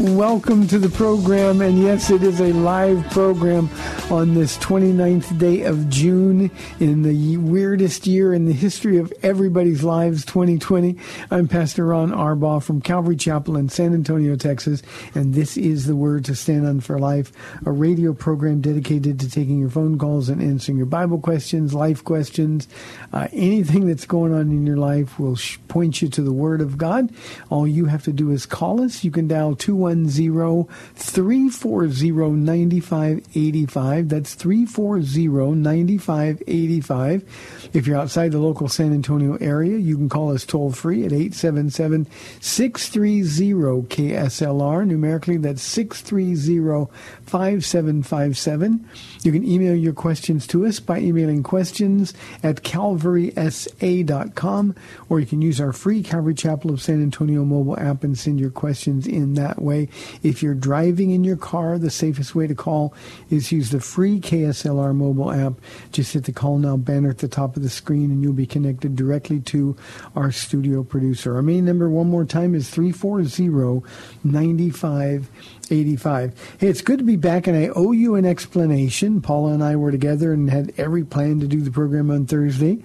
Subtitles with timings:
[0.00, 3.68] Welcome to the program, and yes, it is a live program
[4.10, 9.84] on this 29th day of June in the weirdest year in the history of everybody's
[9.84, 10.96] lives, 2020.
[11.30, 14.82] I'm Pastor Ron Arbaugh from Calvary Chapel in San Antonio, Texas,
[15.14, 17.30] and this is the Word to Stand on for Life,
[17.64, 22.02] a radio program dedicated to taking your phone calls and answering your Bible questions, life
[22.02, 22.66] questions,
[23.12, 25.20] uh, anything that's going on in your life.
[25.20, 27.12] will sh- point you to the Word of God.
[27.48, 29.04] All you have to do is call us.
[29.04, 33.99] You can dial 210 340 9585.
[34.08, 37.70] That's 340 9585.
[37.72, 41.12] If you're outside the local San Antonio area, you can call us toll free at
[41.12, 42.08] 877
[42.40, 44.86] 630 KSLR.
[44.86, 46.90] Numerically, that's 630
[47.26, 48.88] 5757.
[49.22, 54.74] You can email your questions to us by emailing questions at calvarysa.com,
[55.08, 58.40] or you can use our free Calvary Chapel of San Antonio mobile app and send
[58.40, 59.88] your questions in that way.
[60.22, 62.94] If you're driving in your car, the safest way to call
[63.30, 65.54] is use the free KSLR mobile app.
[65.90, 68.46] Just hit the call now banner at the top of the screen and you'll be
[68.46, 69.76] connected directly to
[70.14, 71.34] our studio producer.
[71.34, 73.84] Our main number, one more time, is 340
[74.22, 76.56] 9585.
[76.58, 79.20] Hey, it's good to be back, and I owe you an explanation.
[79.20, 82.78] Paula and I were together and had every plan to do the program on Thursday.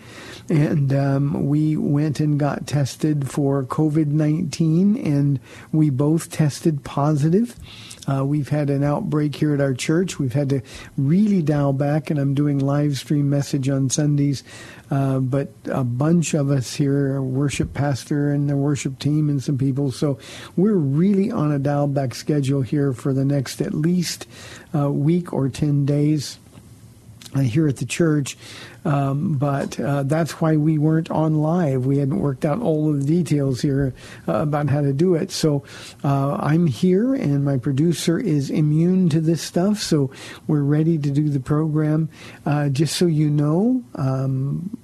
[0.50, 5.40] And um, we went and got tested for COVID 19, and
[5.72, 7.56] we both tested positive.
[8.08, 10.20] Uh, we've had an outbreak here at our church.
[10.20, 10.62] We've had to
[10.98, 14.44] really dial back, and I'm doing live stream message on Sundays.
[14.92, 19.58] Uh, but a bunch of us here, worship pastor and the worship team, and some
[19.58, 19.92] people.
[19.92, 20.20] So
[20.56, 24.28] we're really on a dial back schedule here for the next at least
[24.76, 26.38] uh, week or 10 days
[27.36, 28.38] uh, here at the church.
[28.86, 31.86] Um, but uh, that's why we weren't on live.
[31.86, 33.94] We hadn't worked out all of the details here
[34.28, 35.32] uh, about how to do it.
[35.32, 35.64] So
[36.04, 39.80] uh, I'm here, and my producer is immune to this stuff.
[39.80, 40.12] So
[40.48, 42.10] we're ready to do the program.
[42.46, 44.78] Uh, just so you know, um,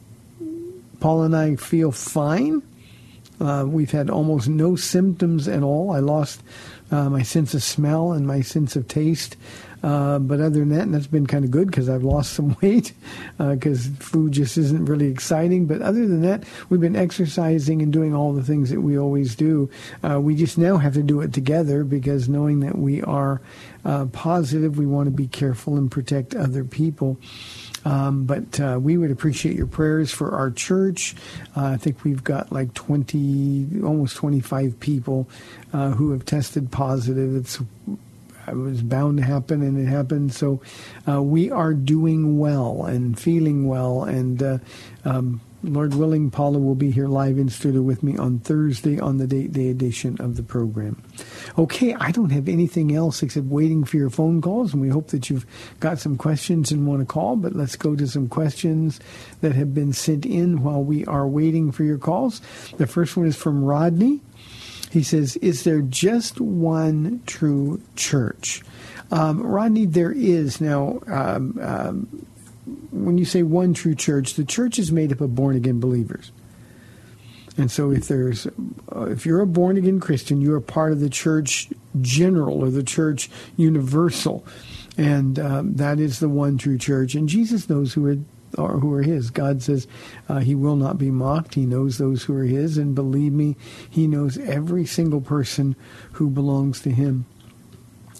[1.00, 2.64] Paul and I feel fine.
[3.40, 5.92] Uh, we've had almost no symptoms at all.
[5.92, 6.44] I lost
[6.91, 9.38] uh, my sense of smell and my sense of taste.
[9.84, 12.56] Uh, but other than that, and that's been kind of good because I've lost some
[12.62, 12.94] weight
[13.40, 15.66] because food just isn't really exciting.
[15.66, 19.35] But other than that, we've been exercising and doing all the things that we always
[19.35, 19.69] do.
[20.03, 23.41] Uh, we just now have to do it together because knowing that we are
[23.84, 27.18] uh, positive, we want to be careful and protect other people.
[27.84, 31.16] Um, but uh, we would appreciate your prayers for our church.
[31.56, 35.28] Uh, I think we've got like 20, almost 25 people
[35.74, 37.36] uh, who have tested positive.
[37.36, 37.59] It's
[38.47, 40.34] it was bound to happen, and it happened.
[40.34, 40.62] So
[41.08, 44.58] uh, we are doing well and feeling well, and uh,
[45.06, 49.18] um, Lord willing, Paula will be here live in studio with me on Thursday on
[49.18, 51.02] the date day edition of the program.
[51.58, 55.10] Okay, I don't have anything else except waiting for your phone calls, and we hope
[55.10, 55.46] that you've
[55.80, 57.36] got some questions and want to call.
[57.36, 59.00] But let's go to some questions
[59.42, 62.42] that have been sent in while we are waiting for your calls.
[62.78, 64.22] The first one is from Rodney.
[64.92, 68.62] He says, Is there just one true church?
[69.12, 70.59] Um, Rodney, there is.
[70.59, 72.26] Now, um, um,
[72.91, 76.31] when you say one true church, the church is made up of born again believers.
[77.58, 78.47] And so, if there's,
[78.96, 81.69] uh, if you're a born again Christian, you are part of the church
[81.99, 84.46] general or the church universal,
[84.97, 87.13] and um, that is the one true church.
[87.13, 88.17] And Jesus knows who are
[88.58, 89.29] or who are his.
[89.29, 89.87] God says
[90.29, 91.55] uh, he will not be mocked.
[91.55, 93.55] He knows those who are his, and believe me,
[93.90, 95.75] he knows every single person
[96.13, 97.25] who belongs to him.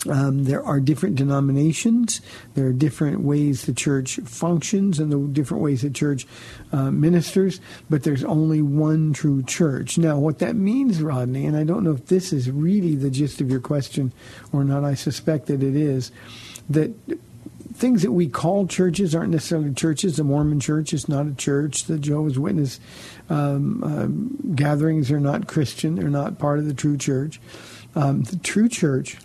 [0.10, 2.22] Um, there are different denominations.
[2.56, 6.26] There are different ways the church functions and the different ways the church
[6.72, 9.98] uh, ministers, but there's only one true church.
[9.98, 13.42] Now, what that means, Rodney, and I don't know if this is really the gist
[13.42, 14.12] of your question
[14.52, 16.12] or not, I suspect that it is,
[16.70, 16.92] that
[17.74, 20.18] things that we call churches aren't necessarily churches.
[20.18, 21.86] The Mormon church is not a church.
[21.86, 22.80] The Jehovah's Witness
[23.30, 25.96] um, uh, gatherings are not Christian.
[25.96, 27.40] They're not part of the true church.
[27.96, 29.18] Um, the true church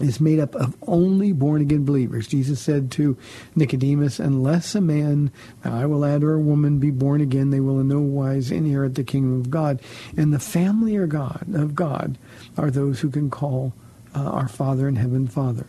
[0.00, 2.26] is made up of only born again believers.
[2.26, 3.16] Jesus said to
[3.54, 5.30] Nicodemus, Unless a man,
[5.64, 8.94] I will add, or a woman be born again, they will in no wise inherit
[8.94, 9.80] the kingdom of God.
[10.16, 12.18] And the family of God, of God
[12.56, 13.72] are those who can call
[14.14, 15.66] uh, our Father in heaven Father.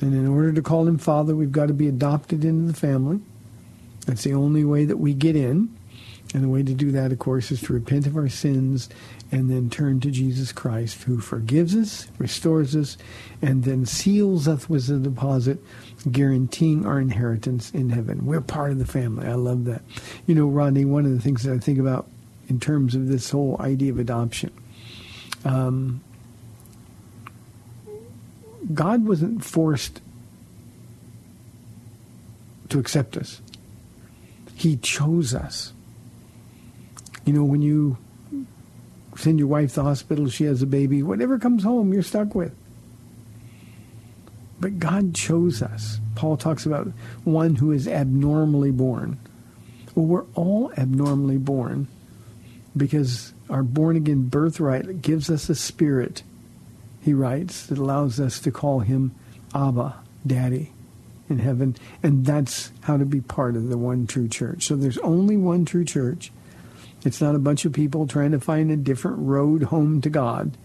[0.00, 3.20] And in order to call him Father, we've got to be adopted into the family.
[4.06, 5.76] That's the only way that we get in.
[6.34, 8.88] And the way to do that, of course, is to repent of our sins
[9.32, 12.98] and then turn to Jesus Christ, who forgives us, restores us,
[13.40, 15.58] and then seals us with a deposit,
[16.10, 18.26] guaranteeing our inheritance in heaven.
[18.26, 19.26] We're part of the family.
[19.26, 19.80] I love that.
[20.26, 22.06] You know, Rodney, one of the things that I think about
[22.48, 24.52] in terms of this whole idea of adoption,
[25.46, 26.02] um,
[28.74, 30.02] God wasn't forced
[32.68, 33.40] to accept us.
[34.54, 35.72] He chose us.
[37.24, 37.96] You know, when you
[39.16, 42.34] send your wife to the hospital, she has a baby, whatever comes home, you're stuck
[42.34, 42.54] with.
[44.60, 45.98] But God chose us.
[46.14, 46.88] Paul talks about
[47.24, 49.18] one who is abnormally born.
[49.94, 51.88] Well, we're all abnormally born
[52.76, 56.22] because our born again birthright gives us a spirit,
[57.02, 59.14] he writes, that allows us to call him
[59.54, 60.72] Abba, Daddy
[61.28, 61.76] in heaven.
[62.02, 64.66] And that's how to be part of the one true church.
[64.66, 66.30] So there's only one true church.
[67.04, 70.56] It's not a bunch of people trying to find a different road home to God.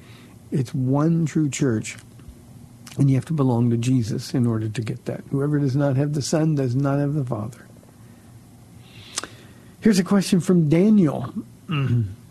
[0.52, 1.98] It's one true church.
[2.98, 5.24] And you have to belong to Jesus in order to get that.
[5.30, 7.68] Whoever does not have the Son does not have the Father.
[9.82, 11.34] Here's a question from Daniel.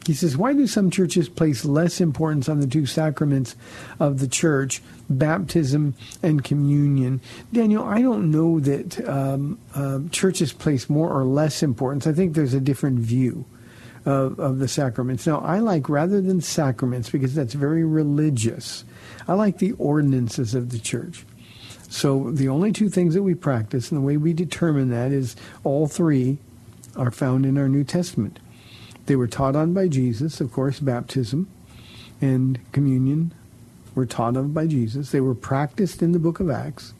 [0.06, 3.56] He says, Why do some churches place less importance on the two sacraments
[3.98, 7.20] of the church, baptism and communion?
[7.52, 12.06] Daniel, I don't know that um, uh, churches place more or less importance.
[12.06, 13.44] I think there's a different view
[14.06, 15.26] of, of the sacraments.
[15.26, 18.84] Now, I like rather than sacraments because that's very religious.
[19.26, 21.26] I like the ordinances of the church.
[21.88, 25.36] So the only two things that we practice and the way we determine that is
[25.64, 26.38] all three
[26.96, 28.38] are found in our New Testament.
[29.06, 31.48] They were taught on by Jesus, of course, baptism
[32.20, 33.34] and communion
[33.94, 35.10] were taught of by Jesus.
[35.10, 36.94] They were practiced in the book of Acts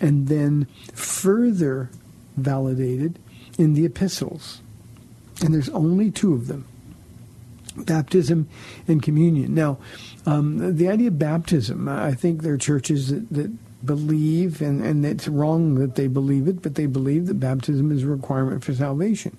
[0.00, 1.90] and then further
[2.36, 3.18] validated
[3.58, 4.60] in the epistles
[5.42, 6.66] and there's only two of them
[7.84, 8.48] baptism
[8.88, 9.54] and communion.
[9.54, 9.78] Now,
[10.24, 15.04] um, the idea of baptism, I think there are churches that, that believe, and, and
[15.04, 18.74] it's wrong that they believe it, but they believe that baptism is a requirement for
[18.74, 19.36] salvation.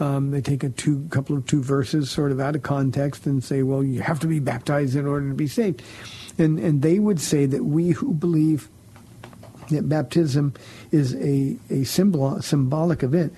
[0.00, 3.44] Um, they take a two couple of two verses sort of out of context and
[3.44, 5.82] say, well, you have to be baptized in order to be saved.
[6.38, 8.68] And, and they would say that we who believe
[9.70, 10.54] that baptism
[10.90, 13.34] is a, a symbol, symbolic event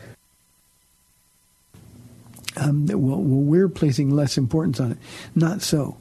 [2.64, 4.98] um, well, well, we're placing less importance on it.
[5.34, 5.96] Not so.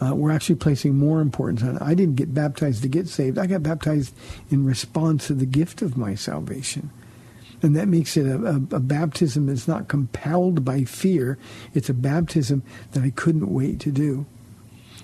[0.00, 1.82] Uh, we're actually placing more importance on it.
[1.82, 3.36] I didn't get baptized to get saved.
[3.36, 4.14] I got baptized
[4.50, 6.90] in response to the gift of my salvation.
[7.62, 11.36] And that makes it a, a, a baptism that's not compelled by fear.
[11.74, 12.62] It's a baptism
[12.92, 14.24] that I couldn't wait to do.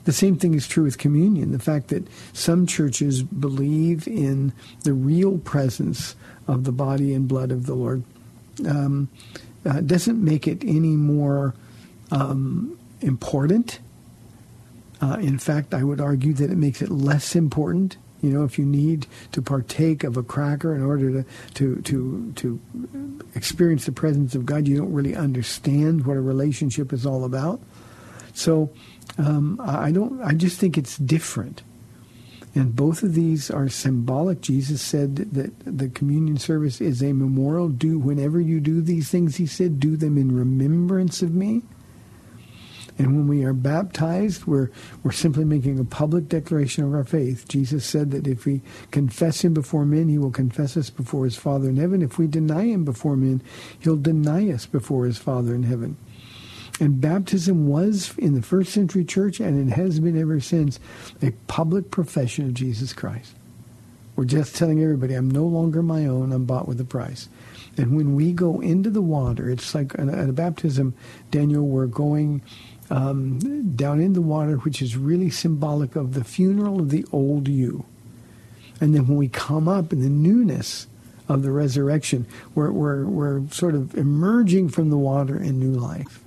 [0.04, 1.52] The same thing is true with communion.
[1.52, 4.54] The fact that some churches believe in
[4.84, 6.14] the real presence
[6.48, 8.02] of the body and blood of the Lord.
[8.66, 9.10] Um,
[9.66, 11.54] uh, doesn't make it any more
[12.10, 13.80] um, important.
[15.00, 17.96] Uh, in fact, I would argue that it makes it less important.
[18.22, 22.32] You know, if you need to partake of a cracker in order to, to, to,
[22.36, 22.60] to
[23.34, 27.60] experience the presence of God, you don't really understand what a relationship is all about.
[28.32, 28.70] So
[29.18, 30.22] um, I don't.
[30.22, 31.62] I just think it's different.
[32.56, 34.40] And both of these are symbolic.
[34.40, 37.68] Jesus said that the communion service is a memorial.
[37.68, 41.62] Do whenever you do these things, he said, do them in remembrance of me.
[42.98, 44.70] And when we are baptized, we're,
[45.02, 47.46] we're simply making a public declaration of our faith.
[47.46, 51.36] Jesus said that if we confess him before men, he will confess us before his
[51.36, 52.00] Father in heaven.
[52.00, 53.42] If we deny him before men,
[53.80, 55.98] he'll deny us before his Father in heaven.
[56.78, 60.78] And baptism was in the first century church, and it has been ever since,
[61.22, 63.34] a public profession of Jesus Christ.
[64.14, 67.28] We're just telling everybody, I'm no longer my own, I'm bought with a price.
[67.78, 70.94] And when we go into the water, it's like at a baptism,
[71.30, 72.42] Daniel, we're going
[72.90, 77.48] um, down in the water, which is really symbolic of the funeral of the old
[77.48, 77.84] you.
[78.80, 80.86] And then when we come up in the newness
[81.28, 86.22] of the resurrection, we're, we're, we're sort of emerging from the water in new life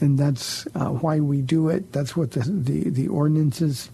[0.00, 1.92] and that's uh, why we do it.
[1.92, 3.90] That's what the, the, the ordinances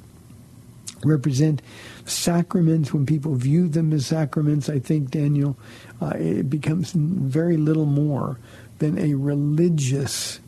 [1.05, 1.63] represent
[2.05, 4.69] sacraments when people view them as sacraments.
[4.69, 5.57] I think, Daniel,
[6.01, 8.39] uh, it becomes very little more
[8.79, 10.41] than a religious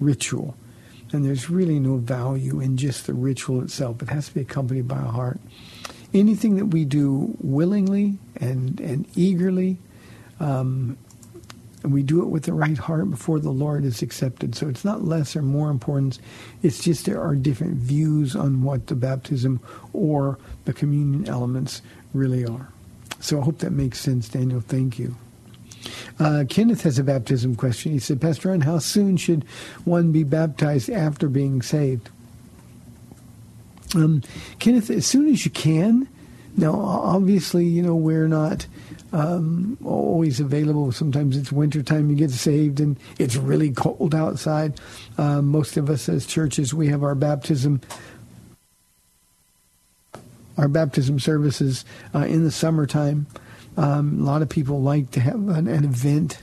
[0.00, 0.56] ritual.
[1.12, 4.02] And there's really no value in just the ritual itself.
[4.02, 5.40] It has to be accompanied by a heart.
[6.14, 9.78] Anything that we do willingly and, and eagerly,
[10.40, 10.96] um,
[11.82, 14.54] and we do it with the right heart before the Lord is accepted.
[14.54, 16.20] So it's not less or more importance.
[16.62, 19.60] It's just there are different views on what the baptism
[19.92, 21.82] or the communion elements
[22.14, 22.68] really are.
[23.20, 24.60] So I hope that makes sense, Daniel.
[24.60, 25.16] Thank you.
[26.18, 27.92] Uh, Kenneth has a baptism question.
[27.92, 29.44] He said, Pastor Ron, how soon should
[29.84, 32.08] one be baptized after being saved?
[33.94, 34.22] Um,
[34.58, 36.08] Kenneth, as soon as you can.
[36.56, 38.66] Now, obviously, you know, we're not
[39.12, 40.90] um, always available.
[40.92, 44.80] Sometimes it's wintertime, you get saved, and it's really cold outside.
[45.18, 47.80] Um, most of us as churches, we have our baptism
[50.58, 53.26] our baptism services uh, in the summertime.
[53.76, 56.42] Um, a lot of people like to have an, an, event.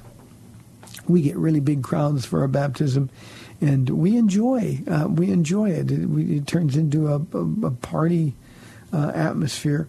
[1.08, 3.12] We get really big crowds for our baptism,
[3.62, 5.92] and we enjoy uh, we enjoy it.
[5.92, 8.34] It, we, it turns into a, a, a party
[8.92, 9.88] uh, atmosphere.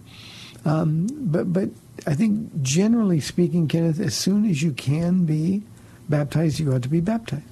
[0.67, 1.71] Um, but but
[2.07, 5.63] I think generally speaking, Kenneth, as soon as you can be
[6.09, 7.45] baptized, you ought to be baptized.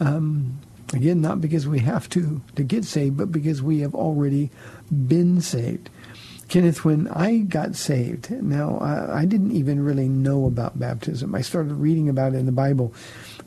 [0.00, 0.60] Um,
[0.92, 4.50] again, not because we have to to get saved, but because we have already
[4.90, 5.90] been saved.
[6.48, 11.34] Kenneth, when I got saved, now I, I, didn't even really know about baptism.
[11.34, 12.94] I started reading about it in the Bible,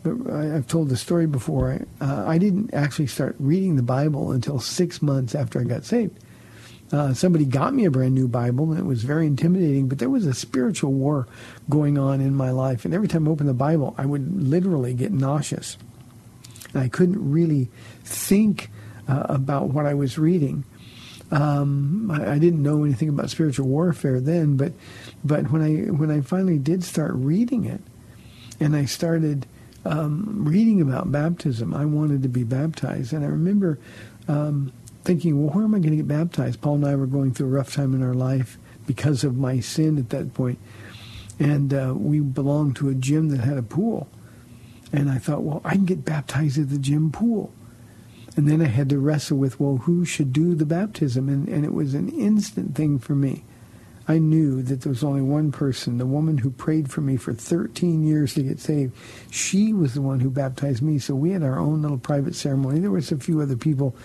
[0.03, 1.79] but I, have told the story before.
[2.01, 6.19] Uh, I didn't actually start reading the Bible until six months after I got saved.
[6.91, 9.87] Uh, somebody got me a brand new Bible, and it was very intimidating.
[9.87, 11.27] But there was a spiritual war
[11.69, 14.93] going on in my life, and every time I opened the Bible, I would literally
[14.93, 15.77] get nauseous.
[16.73, 17.69] And I couldn't really
[18.03, 18.69] think
[19.07, 20.63] uh, about what I was reading.
[21.31, 24.73] Um, I, I, didn't know anything about spiritual warfare then, but
[25.23, 27.81] but when I when I finally did start reading it,
[28.59, 29.45] and I started
[29.85, 33.77] um, reading about baptism, I wanted to be baptized, and I remember
[34.27, 34.71] um,
[35.09, 36.61] thinking, well, where am I going to get baptized?
[36.61, 39.59] Paul and I were going through a rough time in our life because of my
[39.59, 40.59] sin at that point.
[41.39, 44.07] and uh, we belonged to a gym that had a pool,
[44.93, 47.51] and I thought, well, I can get baptized at the gym pool.
[48.37, 51.27] And then I had to wrestle with, well, who should do the baptism?
[51.27, 53.43] And, and it was an instant thing for me.
[54.07, 57.33] I knew that there was only one person, the woman who prayed for me for
[57.33, 58.95] 13 years to get saved.
[59.31, 60.99] She was the one who baptized me.
[60.99, 62.79] So we had our own little private ceremony.
[62.79, 63.95] There was a few other people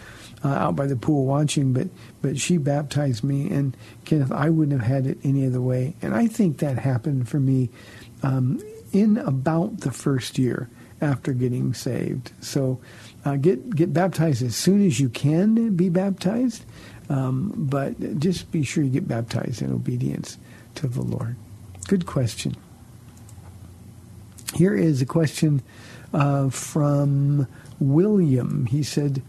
[0.45, 1.89] uh, out by the pool watching, but
[2.23, 3.51] but she baptized me.
[3.51, 5.97] And Kenneth, I wouldn't have had it any other way.
[6.03, 7.71] And I think that happened for me
[8.23, 8.61] um,
[8.93, 10.69] in about the first year
[11.01, 12.33] after getting saved.
[12.41, 12.81] So
[13.25, 16.65] uh, get get baptized as soon as you can be baptized,
[17.09, 20.39] um, but just be sure you get baptized in obedience
[20.77, 21.37] to the Lord.
[21.89, 22.57] Good question.
[24.55, 25.63] Here is a question
[26.13, 27.49] uh, from
[27.81, 28.67] William.
[28.67, 29.23] He said,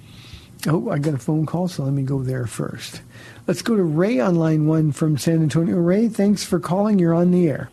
[0.68, 3.02] "Oh, I got a phone call, so let me go there first.
[3.48, 5.78] Let's go to Ray on line one from San Antonio.
[5.78, 7.00] Ray, thanks for calling.
[7.00, 7.70] You're on the air."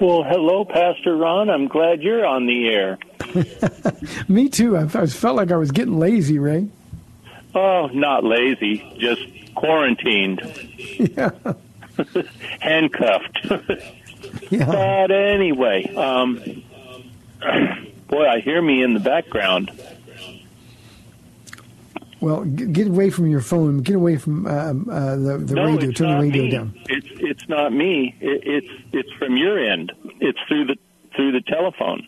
[0.00, 1.50] Well, hello, Pastor Ron.
[1.50, 2.98] I'm glad you're on the air.
[4.28, 4.76] Me too.
[4.76, 6.68] I, I felt like I was getting lazy, Ray.
[7.54, 9.22] Oh, not lazy, just
[9.56, 10.40] quarantined.
[10.98, 11.30] Yeah.
[12.60, 13.40] Handcuffed.
[14.50, 14.66] yeah.
[14.66, 16.36] But anyway, um,
[18.08, 19.72] boy, I hear me in the background.
[22.20, 23.82] Well, get away from your phone.
[23.82, 25.92] Get away from uh, uh, the, the no, radio.
[25.92, 26.50] Turn the radio me.
[26.50, 26.80] down.
[26.88, 28.14] It's it's not me.
[28.20, 29.92] It, it's it's from your end.
[30.20, 30.76] It's through the
[31.14, 32.06] through the telephone.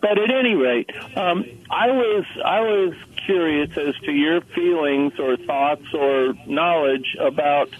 [0.00, 2.94] But at any rate, um, I was I was
[3.26, 7.70] curious as to your feelings or thoughts or knowledge about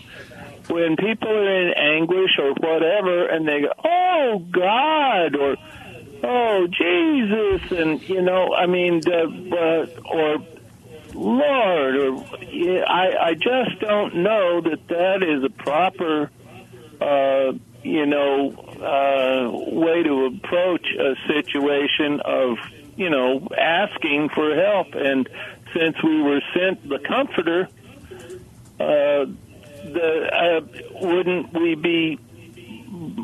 [0.69, 5.57] when people are in anguish or whatever, and they go, "Oh God," or
[6.23, 10.39] "Oh Jesus," and you know, I mean, uh, or
[11.15, 12.17] Lord, or
[12.87, 16.31] I, I just don't know that that is a proper,
[17.01, 17.53] uh,
[17.83, 18.51] you know,
[18.81, 22.59] uh, way to approach a situation of,
[22.97, 24.95] you know, asking for help.
[24.95, 25.29] And
[25.75, 27.69] since we were sent the Comforter,
[28.79, 29.27] uh,
[29.85, 32.19] the uh, wouldn't we be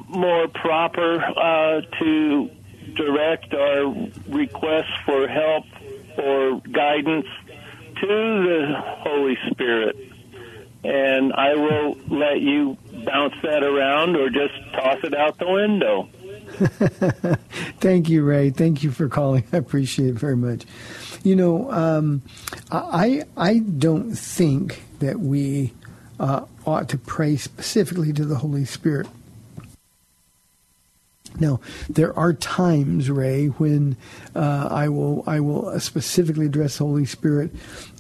[0.09, 2.51] more proper uh, to
[2.95, 3.95] direct our
[4.29, 5.65] requests for help
[6.19, 7.27] or guidance
[8.01, 9.97] to the Holy Spirit.
[10.85, 16.09] And I will let you bounce that around or just toss it out the window.
[17.81, 18.51] Thank you, Ray.
[18.51, 19.45] Thank you for calling.
[19.53, 20.65] I appreciate it very much.
[21.25, 22.23] You know, um,
[22.71, 25.73] I I don't think that we
[26.21, 29.09] uh, ought to pray specifically to the Holy Spirit.
[31.41, 33.97] Now, there are times, Ray, when
[34.35, 37.53] uh, I will I will specifically address Holy Spirit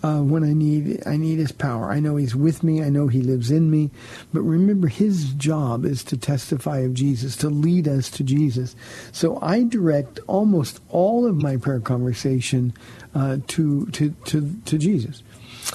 [0.02, 1.90] uh, when I need I need His power.
[1.90, 2.83] I know He's with me.
[2.83, 3.90] I know He lives in me.
[4.33, 8.76] But remember, His job is to testify of Jesus, to lead us to Jesus.
[9.12, 12.73] So I direct almost all of my prayer conversation
[13.14, 15.23] uh, to to to to Jesus.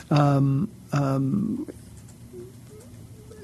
[0.10, 1.68] Um, um,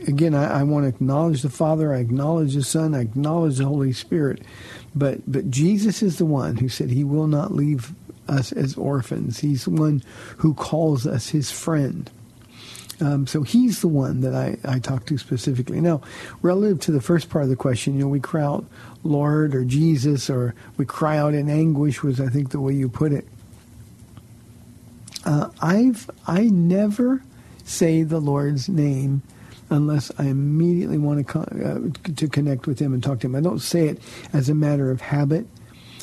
[0.08, 3.66] again, I, I, want to acknowledge the Father, I acknowledge the Son, I acknowledge the
[3.66, 4.42] Holy Spirit,
[4.96, 7.94] but but Jesus is the one who said He will not leave
[8.28, 9.40] us as orphans.
[9.40, 10.04] He's the one
[10.38, 12.10] who calls us His friend.
[13.00, 15.80] Um, so he's the one that I, I talk to specifically.
[15.80, 16.02] Now,
[16.42, 18.66] relative to the first part of the question, you know, we cry out,
[19.04, 22.90] Lord or Jesus, or we cry out in anguish was, I think, the way you
[22.90, 23.28] put it.
[25.26, 27.22] Uh, I've I never
[27.66, 29.22] say the Lord's name
[29.70, 33.36] unless I immediately want to uh, to connect with him and talk to him.
[33.36, 34.02] I don't say it
[34.34, 35.48] as a matter of habit.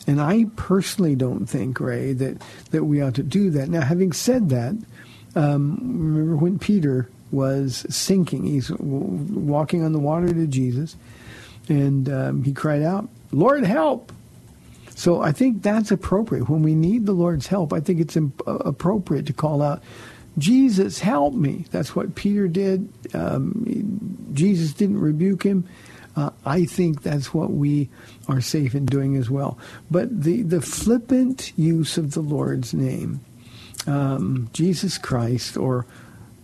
[0.06, 2.42] And I personally don't think, Ray, that,
[2.72, 3.70] that we ought to do that.
[3.70, 4.74] Now, having said that,
[5.34, 10.96] um, remember when Peter was sinking, he's walking on the water to Jesus,
[11.68, 14.12] and um, he cried out, Lord, help!
[14.94, 16.48] So I think that's appropriate.
[16.48, 19.82] When we need the Lord's help, I think it's imp- appropriate to call out,
[20.36, 21.64] Jesus, help me.
[21.70, 22.88] That's what Peter did.
[23.14, 25.66] Um, Jesus didn't rebuke him.
[26.16, 27.88] Uh, I think that's what we
[28.28, 29.58] are safe in doing as well.
[29.90, 33.20] But the, the flippant use of the Lord's name,
[33.86, 35.86] um, Jesus Christ, or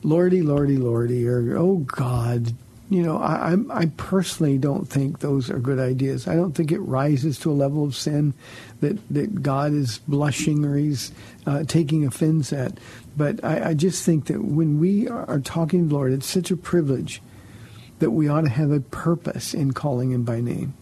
[0.02, 2.54] Lordy, Lordy, Lordy, or oh God,
[2.90, 6.26] you know, I, I, personally don't think those are good ideas.
[6.26, 8.34] I don't think it rises to a level of sin
[8.80, 11.12] that, that God is blushing or he's
[11.46, 12.78] uh, taking offense at.
[13.16, 16.50] But I, I just think that when we are talking to the Lord, it's such
[16.50, 17.22] a privilege
[18.00, 20.74] that we ought to have a purpose in calling him by name.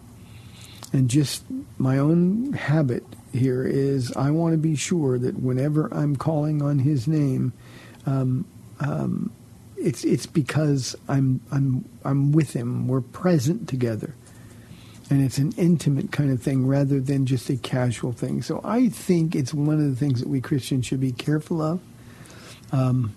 [0.94, 1.44] And just
[1.76, 6.78] my own habit here is I want to be sure that whenever I'm calling on
[6.78, 7.52] his name,
[8.06, 8.46] um,
[8.80, 9.30] um,
[9.80, 12.88] it's it's because I'm I'm I'm with him.
[12.88, 14.14] We're present together,
[15.10, 18.42] and it's an intimate kind of thing rather than just a casual thing.
[18.42, 21.80] So I think it's one of the things that we Christians should be careful of.
[22.72, 23.14] Um,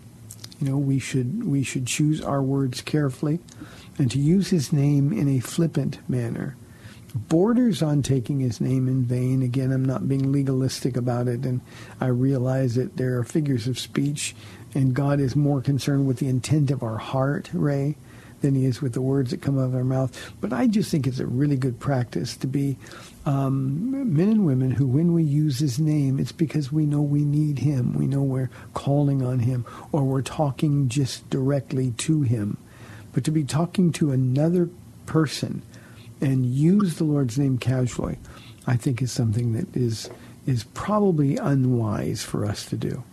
[0.59, 3.39] you know, we should we should choose our words carefully,
[3.97, 6.55] and to use His name in a flippant manner
[7.13, 9.41] borders on taking his name in vain.
[9.41, 11.61] Again, I'm not being legalistic about it, and
[11.99, 14.35] I realize that there are figures of speech
[14.73, 17.97] and God is more concerned with the intent of our heart, Ray,
[18.41, 20.33] than he is with the words that come out of our mouth.
[20.39, 22.77] But I just think it's a really good practice to be
[23.25, 27.23] um, men and women who, when we use his name, it's because we know we
[27.23, 27.93] need him.
[27.93, 32.57] We know we're calling on him or we're talking just directly to him.
[33.13, 34.69] But to be talking to another
[35.05, 35.61] person
[36.19, 38.17] and use the Lord's name casually,
[38.65, 40.09] I think is something that is
[40.47, 43.03] is probably unwise for us to do.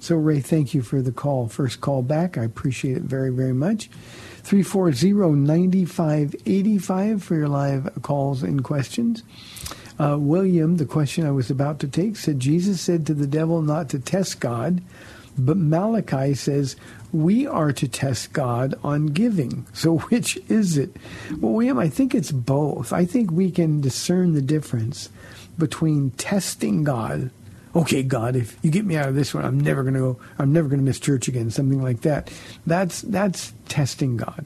[0.00, 1.48] So, Ray, thank you for the call.
[1.48, 2.36] First call back.
[2.38, 3.90] I appreciate it very, very much.
[4.44, 9.22] 340-9585 for your live calls and questions.
[9.98, 13.62] Uh, William, the question I was about to take, said Jesus said to the devil
[13.62, 14.80] not to test God,
[15.36, 16.76] but Malachi says
[17.12, 19.66] we are to test God on giving.
[19.72, 20.96] So which is it?
[21.38, 22.92] Well, William, I think it's both.
[22.92, 25.08] I think we can discern the difference
[25.58, 27.30] between testing God
[27.74, 30.20] okay, God, if you get me out of this one, I'm never going to go,
[30.38, 32.32] I'm never going to miss church again, something like that.
[32.66, 34.44] That's, that's testing God.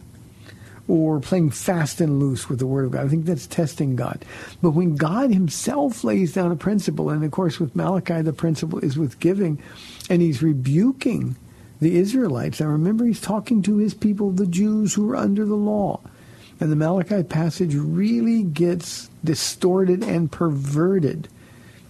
[0.88, 3.06] Or playing fast and loose with the Word of God.
[3.06, 4.24] I think that's testing God.
[4.60, 8.80] But when God Himself lays down a principle, and of course with Malachi, the principle
[8.80, 9.62] is with giving,
[10.10, 11.36] and He's rebuking
[11.80, 12.60] the Israelites.
[12.60, 16.00] Now remember, He's talking to His people, the Jews who are under the law.
[16.60, 21.28] And the Malachi passage really gets distorted and perverted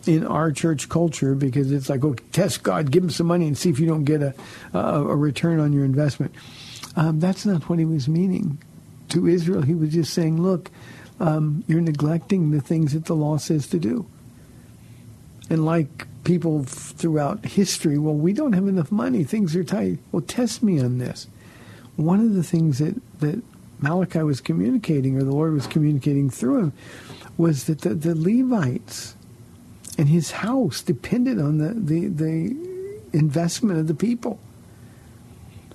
[0.06, 3.56] in our church culture because it's like, oh, test God, give him some money and
[3.56, 4.34] see if you don't get a,
[4.72, 6.34] a, a return on your investment.
[6.96, 8.58] Um, that's not what he was meaning.
[9.10, 10.70] To Israel, he was just saying, look,
[11.20, 14.06] um, you're neglecting the things that the law says to do.
[15.50, 19.24] And like people throughout history, well, we don't have enough money.
[19.24, 19.98] Things are tight.
[20.10, 21.28] Well, test me on this.
[21.96, 23.42] One of the things that, that
[23.80, 26.72] Malachi was communicating, or the Lord was communicating through him,
[27.36, 29.14] was that the, the Levites
[29.98, 32.56] and his house depended on the, the, the
[33.12, 34.40] investment of the people.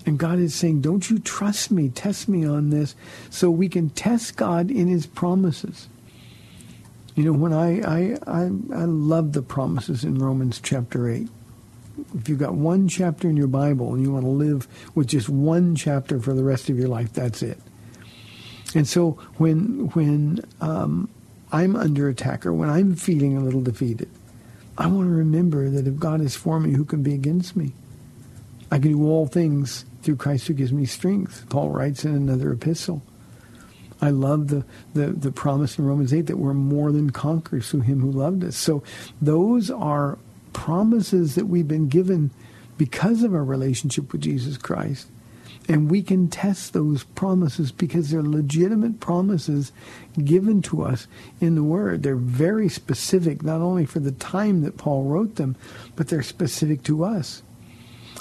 [0.06, 1.90] And God is saying, don't you trust me?
[1.90, 2.96] Test me on this
[3.30, 5.90] so we can test God in his promises.
[7.16, 11.28] You know, when I, I, I, I love the promises in Romans chapter 8.
[12.16, 15.28] if you've got one chapter in your Bible and you want to live with just
[15.28, 17.60] one chapter for the rest of your life, that's it.
[18.76, 21.10] And so when when um,
[21.52, 24.10] I'm under attack or when I'm feeling a little defeated,
[24.78, 27.74] I want to remember that if God is for me, who can be against me?
[28.72, 31.46] I can do all things through Christ who gives me strength.
[31.50, 33.02] Paul writes in another epistle.
[34.02, 37.82] I love the, the, the promise in Romans 8 that we're more than conquerors through
[37.82, 38.56] him who loved us.
[38.56, 38.84] So
[39.22, 40.20] those are
[40.54, 42.32] promises that we've been given
[42.78, 45.08] because of our relationship with Jesus Christ.
[45.68, 49.74] And we can test those promises because they're legitimate promises
[50.24, 51.08] given to us
[51.42, 52.04] in the Word.
[52.04, 55.58] They're very specific, not only for the time that Paul wrote them,
[55.96, 57.44] but they're specific to us.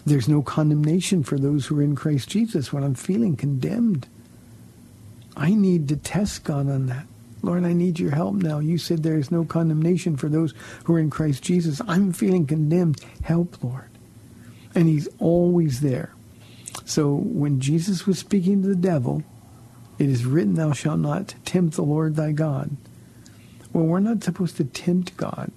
[0.05, 4.09] There's no condemnation for those who are in Christ Jesus when I'm feeling condemned.
[5.37, 7.07] I need to test God on that.
[7.43, 8.59] Lord, I need your help now.
[8.59, 10.53] You said there is no condemnation for those
[10.85, 11.81] who are in Christ Jesus.
[11.87, 13.01] I'm feeling condemned.
[13.23, 13.91] Help, Lord.
[14.75, 16.16] And he's always there.
[16.85, 19.23] So when Jesus was speaking to the devil,
[19.99, 22.77] it is written, Thou shalt not tempt the Lord thy God.
[23.73, 25.51] Well, we're not supposed to tempt God.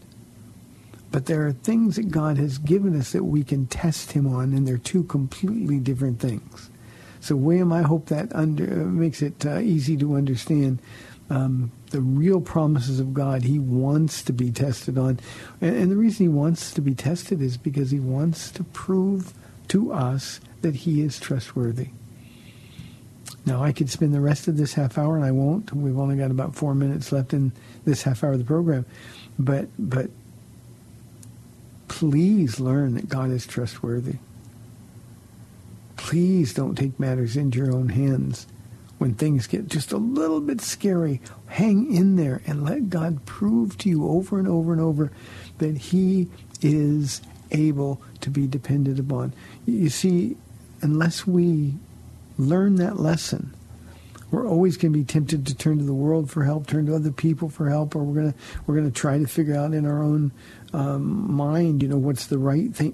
[1.11, 4.53] But there are things that God has given us that we can test him on,
[4.53, 6.69] and they're two completely different things.
[7.19, 10.79] So, William, I hope that under, makes it uh, easy to understand
[11.29, 13.43] um, the real promises of God.
[13.43, 15.19] He wants to be tested on.
[15.61, 19.33] And, and the reason he wants to be tested is because he wants to prove
[19.69, 21.89] to us that he is trustworthy.
[23.45, 25.73] Now, I could spend the rest of this half hour, and I won't.
[25.73, 27.51] We've only got about four minutes left in
[27.85, 28.85] this half hour of the program.
[29.37, 30.09] But, but
[31.87, 34.17] please learn that God is trustworthy.
[35.97, 38.47] Please don't take matters into your own hands
[38.99, 41.21] when things get just a little bit scary.
[41.47, 45.11] Hang in there and let God prove to you over and over and over
[45.57, 46.27] that He
[46.61, 47.21] is
[47.51, 49.33] able to be depended upon.
[49.65, 50.37] You see,
[50.81, 51.75] unless we
[52.37, 53.53] learn that lesson,
[54.31, 56.95] we're always going to be tempted to turn to the world for help, turn to
[56.95, 59.73] other people for help, or we're going to we're going to try to figure out
[59.73, 60.31] in our own
[60.73, 62.93] um, mind, you know, what's the right thing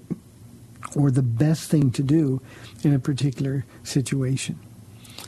[0.94, 2.40] or the best thing to do
[2.82, 4.58] in a particular situation.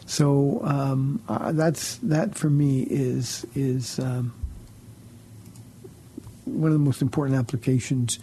[0.06, 4.32] So um, uh, that's that for me is is um,
[6.44, 8.18] one of the most important applications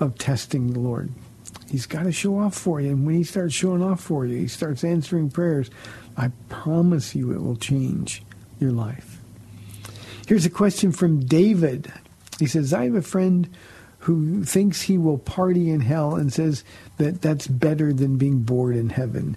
[0.00, 1.10] of testing the Lord.
[1.70, 4.38] He's got to show off for you, and when he starts showing off for you,
[4.38, 5.70] he starts answering prayers.
[6.16, 8.22] I promise you, it will change
[8.58, 9.20] your life.
[10.26, 11.92] Here's a question from David.
[12.38, 13.48] He says, "I have a friend."
[14.00, 16.64] who thinks he will party in hell and says
[16.98, 19.36] that that's better than being bored in heaven.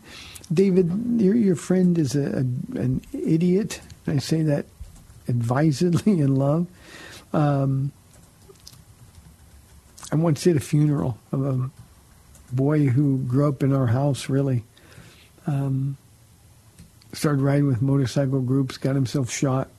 [0.54, 3.82] David, your, your friend is a, a, an idiot.
[4.08, 4.66] I say that
[5.28, 6.68] advisedly in love.
[7.34, 7.92] Um,
[10.12, 11.70] I once did a funeral of a
[12.52, 14.64] boy who grew up in our house, really.
[15.48, 15.98] Um,
[17.14, 19.70] started riding with motorcycle groups, got himself shot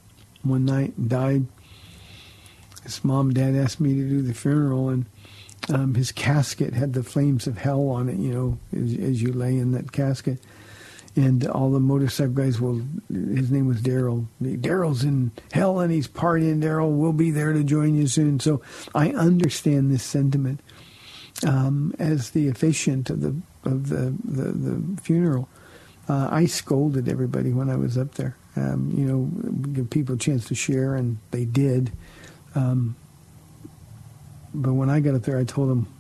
[0.42, 1.46] one night and died
[2.82, 5.06] his mom and dad asked me to do the funeral, and
[5.68, 9.32] um, his casket had the flames of hell on it, you know, as, as you
[9.32, 10.38] lay in that casket.
[11.14, 14.26] And all the motorcycle guys, well, his name was Daryl.
[14.42, 16.62] Daryl's in hell and he's partying.
[16.62, 18.40] Daryl, we'll be there to join you soon.
[18.40, 18.62] So
[18.94, 20.60] I understand this sentiment.
[21.46, 25.48] Um, as the officiant of the of the the, the funeral,
[26.08, 28.36] uh, I scolded everybody when I was up there.
[28.54, 31.90] Um, you know, give people a chance to share, and they did.
[32.54, 32.96] Um,
[34.54, 35.92] but when I got up there, I told them,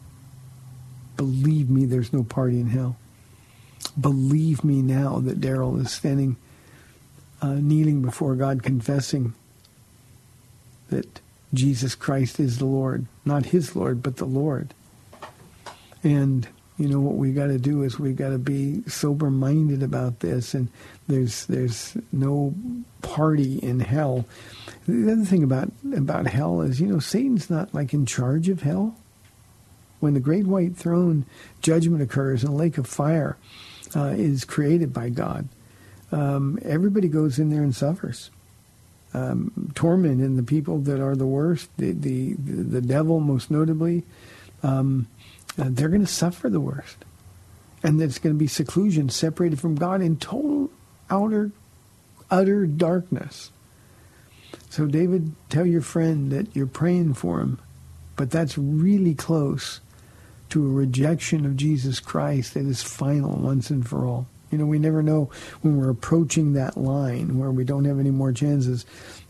[1.16, 2.96] believe me, there's no party in hell.
[4.00, 6.36] Believe me now that Daryl is standing,
[7.40, 9.34] uh, kneeling before God, confessing
[10.88, 11.20] that
[11.52, 14.74] Jesus Christ is the Lord, not his Lord, but the Lord.
[16.02, 19.82] And you know what we got to do is we got to be sober minded
[19.82, 20.68] about this and
[21.06, 22.54] there's there's no
[23.02, 24.24] party in hell
[24.86, 28.62] the other thing about about hell is, you know, Satan's not like in charge of
[28.62, 28.96] hell.
[30.00, 31.24] When the great white throne
[31.60, 33.36] judgment occurs in a lake of fire
[33.94, 35.48] uh, is created by God,
[36.10, 38.30] um, everybody goes in there and suffers.
[39.14, 44.04] Um, torment in the people that are the worst, the the, the devil most notably,
[44.62, 45.06] um,
[45.58, 46.96] uh, they're going to suffer the worst,
[47.82, 50.70] and it's going to be seclusion, separated from God in total
[51.10, 51.50] outer
[52.30, 53.50] utter darkness.
[54.70, 57.58] So, David, tell your friend that you're praying for him,
[58.16, 59.80] but that's really close
[60.52, 64.26] to a rejection of Jesus Christ that is final once and for all.
[64.50, 65.30] You know, we never know
[65.62, 68.84] when we're approaching that line where we don't have any more chances.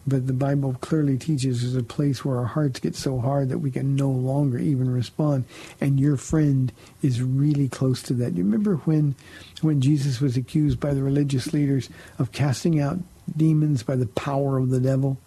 [0.05, 3.59] But the Bible clearly teaches there's a place where our hearts get so hard that
[3.59, 5.45] we can no longer even respond.
[5.81, 8.33] And your friend is really close to that.
[8.33, 9.15] You remember when,
[9.61, 12.99] when Jesus was accused by the religious leaders of casting out
[13.37, 15.19] demons by the power of the devil?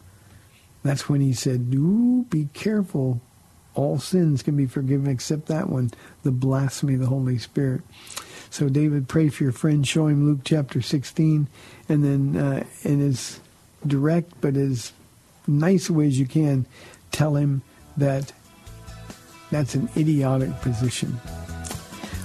[0.83, 3.21] That's when he said, Ooh, be careful.
[3.75, 5.91] All sins can be forgiven except that one,
[6.23, 7.81] the blasphemy of the Holy Spirit.
[8.49, 9.85] So David, pray for your friend.
[9.85, 11.47] Show him Luke chapter 16.
[11.89, 13.39] And then uh, in his
[13.85, 14.93] direct but as
[15.45, 16.65] nice a way as you can,
[17.11, 17.61] tell him
[17.97, 18.31] that
[19.51, 21.19] that's an idiotic position.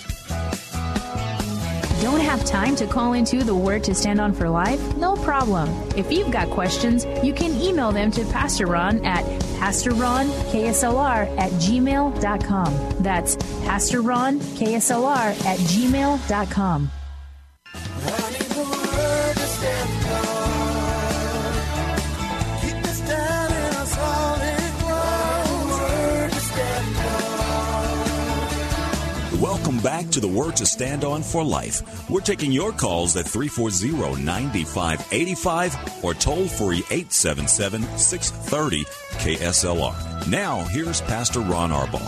[2.05, 4.95] Don't have time to call into the Word to Stand On for Life?
[4.99, 5.71] No problem.
[5.97, 9.25] If you've got questions, you can email them to Pastor Ron at
[9.59, 13.03] PastorRonKSLR at gmail.com.
[13.03, 16.91] That's PastorRonKSLR at gmail.com.
[29.85, 32.09] back to the Word to Stand On for Life.
[32.09, 38.85] We're taking your calls at 340 9585 or toll free 877 630
[39.19, 40.27] KSLR.
[40.27, 42.01] Now, here's Pastor Ron Arbaugh.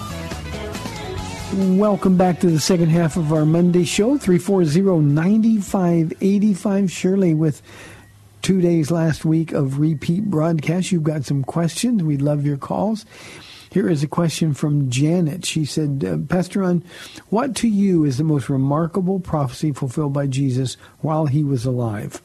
[1.79, 6.91] Welcome back to the second half of our Monday show, 340-9585.
[6.91, 7.61] Surely, with
[8.41, 12.03] two days last week of repeat broadcast, you've got some questions.
[12.03, 13.05] We'd love your calls.
[13.71, 15.45] Here is a question from Janet.
[15.45, 16.85] She said, uh, Pastor Ron,
[17.29, 22.23] what to you is the most remarkable prophecy fulfilled by Jesus while he was alive?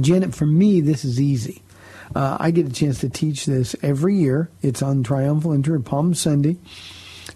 [0.00, 1.62] Janet, for me, this is easy.
[2.14, 4.50] Uh, I get a chance to teach this every year.
[4.62, 6.56] It's on Triumphal Entry Palm Sunday.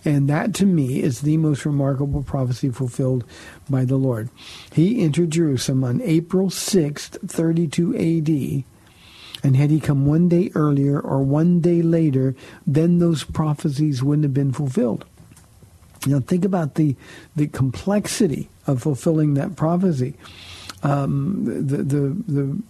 [0.04, 3.24] And that to me is the most remarkable prophecy fulfilled
[3.68, 4.30] by the Lord.
[4.72, 8.71] He entered Jerusalem on April 6th, 32 AD.
[9.42, 14.24] And had he come one day earlier or one day later, then those prophecies wouldn't
[14.24, 15.04] have been fulfilled.
[16.06, 16.94] Now think about the,
[17.34, 20.14] the complexity of fulfilling that prophecy.
[20.82, 22.62] Um, the, the, the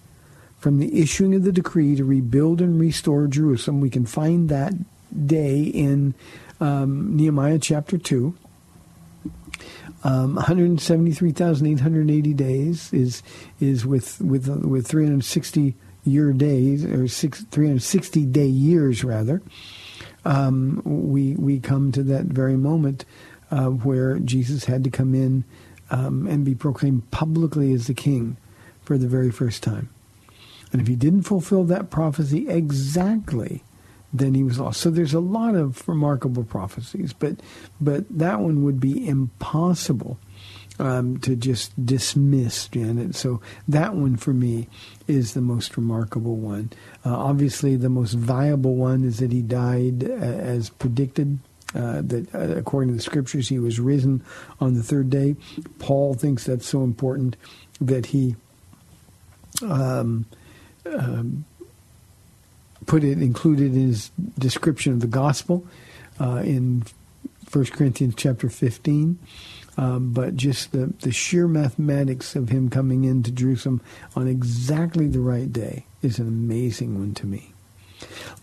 [0.58, 3.80] from the issuing of the decree to rebuild and restore Jerusalem.
[3.80, 4.74] We can find that
[5.26, 6.14] day in
[6.60, 8.34] um, Nehemiah chapter 2.
[10.04, 13.22] Um, 173,880 days is
[13.60, 19.42] is with with with 360 year days or six, 360 day years rather.
[20.24, 23.04] Um, we we come to that very moment
[23.50, 25.44] uh, where Jesus had to come in
[25.90, 28.36] um, and be proclaimed publicly as the King
[28.82, 29.88] for the very first time.
[30.72, 33.62] And if he didn't fulfill that prophecy exactly,
[34.12, 34.80] then he was lost.
[34.80, 37.36] So there's a lot of remarkable prophecies, but
[37.80, 40.18] but that one would be impossible
[40.78, 43.14] um, to just dismiss, Janet.
[43.14, 44.68] So that one for me
[45.06, 46.70] is the most remarkable one.
[47.04, 51.38] Uh, obviously, the most viable one is that he died uh, as predicted.
[51.74, 54.22] Uh, that uh, according to the scriptures, he was risen
[54.60, 55.34] on the third day.
[55.78, 57.34] Paul thinks that's so important
[57.80, 58.36] that he
[59.62, 60.26] um,
[60.84, 61.44] um,
[62.86, 65.66] put it included in his description of the gospel
[66.20, 66.84] uh, in
[67.52, 69.18] 1 Corinthians chapter 15.
[69.78, 73.80] Um, but just the, the sheer mathematics of him coming into Jerusalem
[74.14, 77.52] on exactly the right day is an amazing one to me.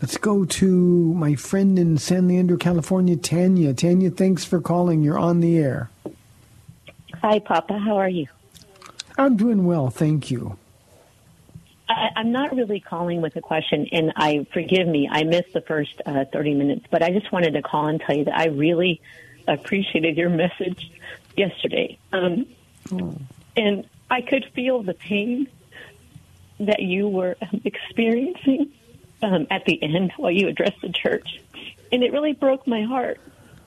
[0.00, 3.74] Let's go to my friend in San Leandro, California, Tanya.
[3.74, 5.02] Tanya, thanks for calling.
[5.02, 5.90] You're on the air.
[7.20, 7.78] Hi, Papa.
[7.78, 8.26] How are you?
[9.18, 10.56] I'm doing well, thank you.
[11.90, 15.60] I, I'm not really calling with a question, and I forgive me, I missed the
[15.60, 18.46] first uh, 30 minutes, but I just wanted to call and tell you that I
[18.46, 19.00] really
[19.48, 20.90] appreciated your message
[21.36, 21.98] yesterday.
[22.12, 22.46] Um,
[23.56, 25.48] And I could feel the pain
[26.60, 28.72] that you were um, experiencing
[29.22, 31.40] um, at the end while you addressed the church.
[31.90, 33.20] And it really broke my heart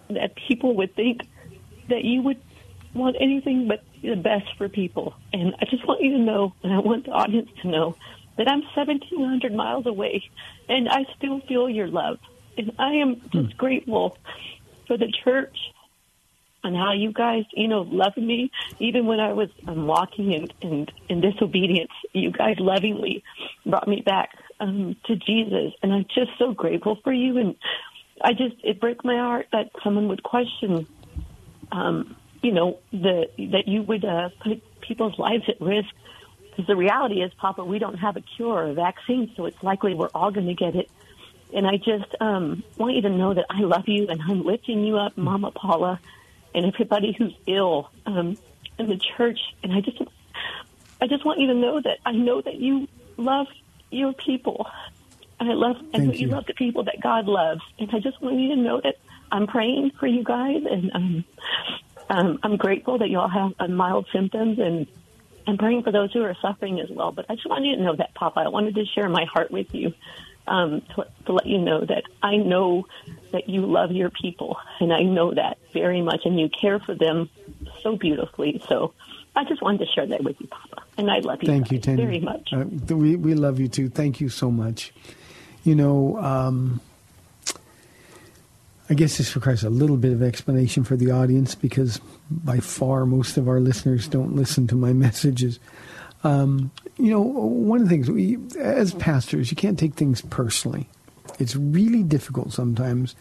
[0.09, 1.27] that people would think
[1.89, 2.41] that you would
[2.93, 5.13] want anything but the best for people.
[5.31, 7.97] And I just want you to know, and I want the audience to know,
[8.37, 10.23] that I'm 1,700 miles away,
[10.67, 12.17] and I still feel your love.
[12.57, 14.17] And I am just grateful
[14.87, 15.55] for the church
[16.63, 20.47] and how you guys, you know, loved me even when I was um, walking in,
[20.61, 21.91] in in disobedience.
[22.13, 23.23] You guys lovingly
[23.65, 27.37] brought me back um, to Jesus, and I'm just so grateful for you.
[27.37, 27.55] And
[28.21, 30.87] I just it breaks my heart that someone would question,
[31.71, 35.89] um, you know, the that you would uh, put people's lives at risk.
[36.49, 39.63] Because the reality is, Papa, we don't have a cure or a vaccine, so it's
[39.63, 40.91] likely we're all going to get it.
[41.51, 44.83] And I just um, want you to know that I love you and I'm lifting
[44.83, 45.99] you up, Mama Paula,
[46.53, 48.37] and everybody who's ill um,
[48.77, 49.39] in the church.
[49.63, 49.99] And I just,
[51.01, 53.47] I just want you to know that I know that you love
[53.89, 54.67] your people.
[55.39, 56.27] And I love, and you.
[56.27, 56.27] you.
[56.27, 57.61] love the people that God loves.
[57.79, 58.97] And I just want you to know that
[59.31, 61.25] I'm praying for you guys, and um,
[62.09, 64.87] um, I'm grateful that you all have uh, mild symptoms, and
[65.47, 67.11] I'm praying for those who are suffering as well.
[67.11, 68.41] But I just wanted you to know that, Papa.
[68.41, 69.93] I wanted to share my heart with you
[70.47, 72.85] um, to, to let you know that I know
[73.31, 76.93] that you love your people, and I know that very much, and you care for
[76.93, 77.29] them
[77.81, 78.61] so beautifully.
[78.67, 78.93] So
[79.35, 80.83] I just wanted to share that with you, Papa.
[80.97, 82.05] And I love you, Thank you, Tanya.
[82.05, 82.49] very much.
[82.53, 83.89] Uh, we we love you too.
[83.89, 84.93] Thank you so much.
[85.63, 86.81] You know, um,
[88.89, 93.05] I guess this requires a little bit of explanation for the audience because by far
[93.05, 95.59] most of our listeners don't listen to my messages.
[96.23, 100.89] Um, you know, one of the things we, as pastors, you can't take things personally.
[101.39, 103.15] It's really difficult sometimes,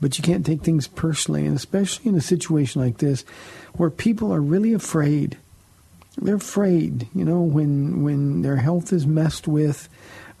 [0.00, 3.22] but you can't take things personally, and especially in a situation like this,
[3.74, 5.36] where people are really afraid
[6.18, 9.88] they're afraid, you know, when when their health is messed with,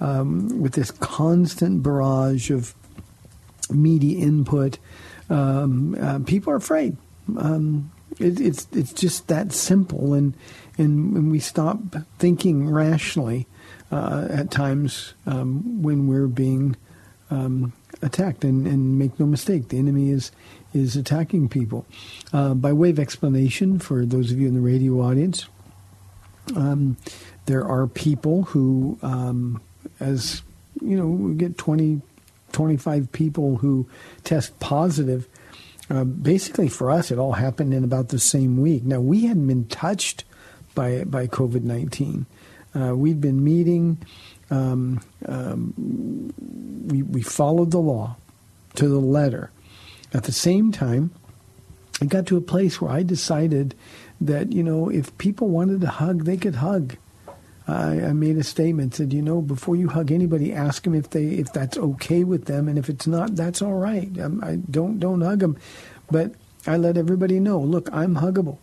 [0.00, 2.74] um, with this constant barrage of
[3.70, 4.78] media input.
[5.30, 6.96] Um, uh, people are afraid.
[7.36, 10.34] Um, it, it's it's just that simple, and
[10.78, 11.78] and when we stop
[12.18, 13.46] thinking rationally
[13.90, 16.76] uh, at times um, when we're being
[17.30, 17.72] um,
[18.02, 20.30] attacked, and, and make no mistake, the enemy is
[20.72, 21.86] is attacking people.
[22.32, 25.46] Uh, by way of explanation, for those of you in the radio audience,
[26.56, 26.96] um,
[27.46, 29.60] there are people who, um,
[30.00, 30.42] as
[30.80, 32.02] you know, we get 20,
[32.54, 33.86] 25 people who
[34.22, 35.28] test positive.
[35.90, 38.84] Uh, basically, for us, it all happened in about the same week.
[38.84, 40.24] Now, we hadn't been touched
[40.74, 42.24] by by COVID nineteen.
[42.74, 43.98] Uh, we'd been meeting.
[44.50, 45.74] Um, um,
[46.88, 48.16] we we followed the law
[48.76, 49.50] to the letter.
[50.12, 51.10] At the same time,
[52.00, 53.74] I got to a place where I decided
[54.20, 56.96] that you know if people wanted to hug, they could hug.
[57.66, 61.10] I, I made a statement said, you know, before you hug anybody, ask them if
[61.10, 64.18] they if that's okay with them, and if it's not, that's all right.
[64.18, 65.56] Um, I don't don't hug them,
[66.10, 66.32] but
[66.66, 67.58] I let everybody know.
[67.60, 68.58] Look, I'm huggable.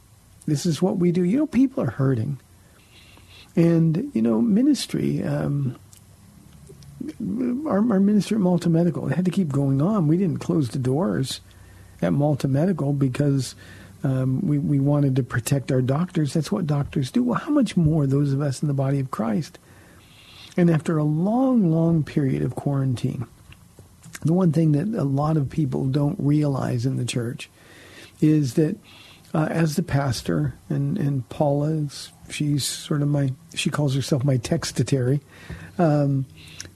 [0.46, 1.24] This is what we do.
[1.24, 2.40] You know, people are hurting,
[3.56, 5.24] and you know, ministry.
[5.24, 5.78] Um,
[7.68, 10.08] our, our ministry at Malta Medical it had to keep going on.
[10.08, 11.42] We didn't close the doors
[12.00, 13.56] at Malta Medical because
[14.04, 16.34] um, we, we wanted to protect our doctors.
[16.34, 17.24] That's what doctors do.
[17.24, 19.60] Well, how much more those of us in the body of Christ?
[20.58, 23.26] And after a long, long period of quarantine,
[24.24, 27.50] the one thing that a lot of people don't realize in the church
[28.20, 28.78] is that
[29.34, 34.24] uh, as the pastor, and, and Paula, is, she's sort of my, she calls herself
[34.24, 35.22] my textitary,
[35.78, 36.26] um,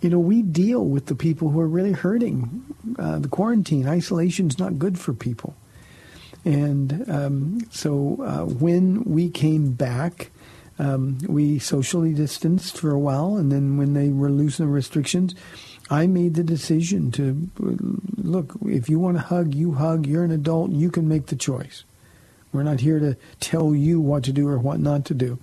[0.02, 2.64] you know, we deal with the people who are really hurting.
[2.98, 5.56] Uh, the quarantine, isolation is not good for people.
[6.46, 10.30] And um, so uh, when we came back,
[10.78, 15.34] um, we socially distanced for a while, and then when they were loosening restrictions,
[15.90, 17.50] I made the decision to
[18.18, 18.54] look.
[18.66, 20.06] If you want to hug, you hug.
[20.06, 20.72] You're an adult.
[20.72, 21.84] You can make the choice.
[22.52, 25.40] We're not here to tell you what to do or what not to do.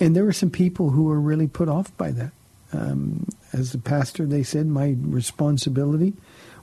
[0.00, 2.32] And there were some people who were really put off by that.
[2.72, 6.14] Um, as the pastor, they said my responsibility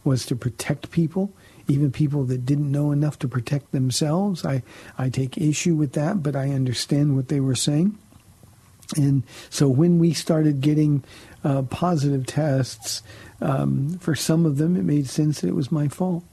[0.04, 1.32] was to protect people
[1.70, 4.44] even people that didn't know enough to protect themselves.
[4.46, 4.64] I,
[4.98, 7.98] I take issue with that, but I understand what they were saying.
[8.98, 11.04] And so when we started getting
[11.44, 13.04] uh, positive tests,
[13.40, 16.24] um, for some of them, it made sense that it was my fault.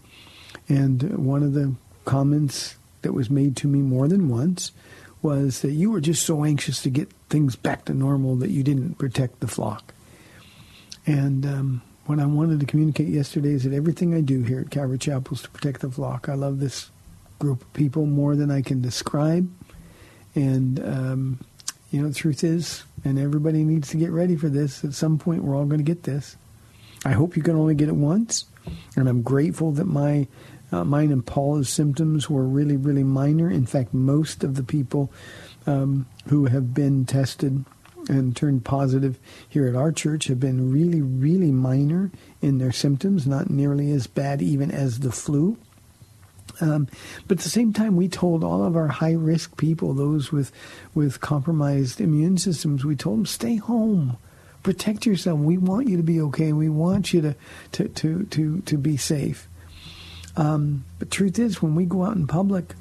[0.68, 4.72] And one of the comments that was made to me more than once
[5.22, 8.62] was that you were just so anxious to get things back to normal that you
[8.62, 9.92] didn't protect the flock.
[11.06, 14.70] And um, what I wanted to communicate yesterday is that everything I do here at
[14.70, 16.28] Calvary Chapel is to protect the flock.
[16.28, 16.90] I love this
[17.38, 19.50] group of people more than I can describe.
[20.34, 21.40] And, um,
[21.90, 25.18] you know, the truth is, and everybody needs to get ready for this, at some
[25.18, 26.36] point we're all going to get this.
[27.04, 28.44] I hope you can only get it once.
[28.96, 30.26] And I'm grateful that my
[30.72, 33.48] uh, mine and Paula's symptoms were really, really minor.
[33.48, 35.12] In fact, most of the people
[35.66, 37.64] um, who have been tested
[38.08, 43.26] and turned positive here at our church have been really, really minor in their symptoms,
[43.26, 45.56] not nearly as bad even as the flu.
[46.60, 46.88] Um,
[47.26, 50.52] but at the same time, we told all of our high risk people, those with
[50.94, 54.16] with compromised immune systems, we told them stay home,
[54.62, 55.38] protect yourself.
[55.38, 56.52] We want you to be okay.
[56.52, 57.34] We want you to
[57.72, 59.48] to to to, to be safe.
[60.36, 62.74] Um, but truth is, when we go out in public,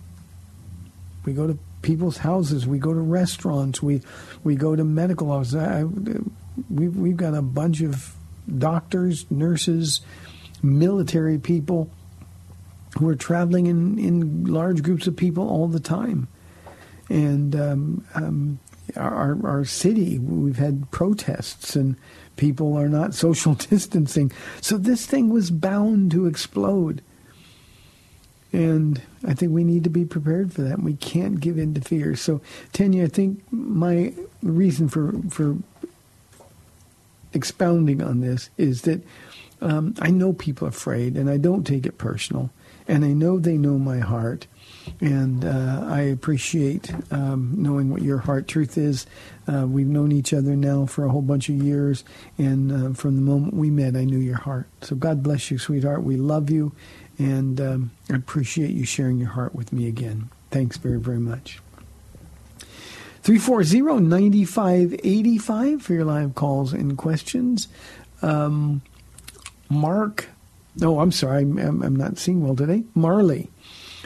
[1.25, 4.01] we go to people's houses, we go to restaurants, we
[4.43, 5.55] we go to medical offices.
[5.55, 5.83] I,
[6.69, 8.15] we've we've got a bunch of
[8.57, 10.01] doctors, nurses,
[10.63, 11.89] military people
[12.97, 16.27] who are traveling in, in large groups of people all the time.
[17.09, 18.59] And um, um,
[18.95, 21.97] our, our city, we've had protests and
[22.35, 24.31] people are not social distancing.
[24.61, 27.03] So this thing was bound to explode.
[28.53, 30.81] And I think we need to be prepared for that.
[30.81, 32.15] We can't give in to fear.
[32.15, 32.41] So,
[32.71, 35.57] Tanya, I think my reason for, for
[37.33, 39.01] expounding on this is that
[39.61, 42.49] um, I know people are afraid, and I don't take it personal
[42.87, 44.47] and I know they know my heart.
[45.01, 49.07] And uh, I appreciate um, knowing what your heart truth is.
[49.47, 52.03] Uh, we've known each other now for a whole bunch of years,
[52.37, 54.67] and uh, from the moment we met, I knew your heart.
[54.81, 56.03] So God bless you, sweetheart.
[56.03, 56.71] We love you,
[57.17, 60.29] and um, I appreciate you sharing your heart with me again.
[60.51, 61.59] Thanks very, very much.
[63.23, 67.67] 340-9585 for your live calls and questions.
[68.21, 68.81] Um,
[69.69, 70.29] Mark
[70.81, 71.41] Oh, I'm sorry.
[71.41, 72.83] I'm, I'm not seeing well today.
[72.93, 73.49] Marley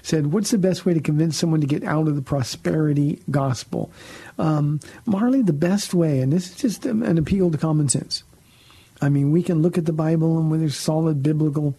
[0.03, 3.91] said, What's the best way to convince someone to get out of the prosperity gospel?
[4.37, 8.23] Um, Marley, the best way, and this is just an appeal to common sense.
[9.01, 11.75] I mean, we can look at the Bible and there's solid biblical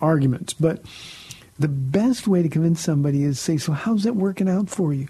[0.00, 0.82] arguments, but
[1.58, 5.08] the best way to convince somebody is say, So, how's that working out for you?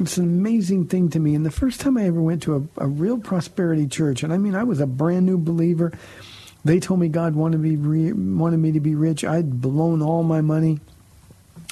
[0.00, 1.34] It's an amazing thing to me.
[1.34, 4.38] And the first time I ever went to a, a real prosperity church, and I
[4.38, 5.92] mean, I was a brand new believer.
[6.64, 9.24] They told me God wanted me re- wanted me to be rich.
[9.24, 10.80] I'd blown all my money,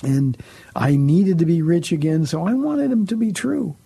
[0.02, 0.36] and
[0.76, 2.26] I needed to be rich again.
[2.26, 3.76] So I wanted them to be true.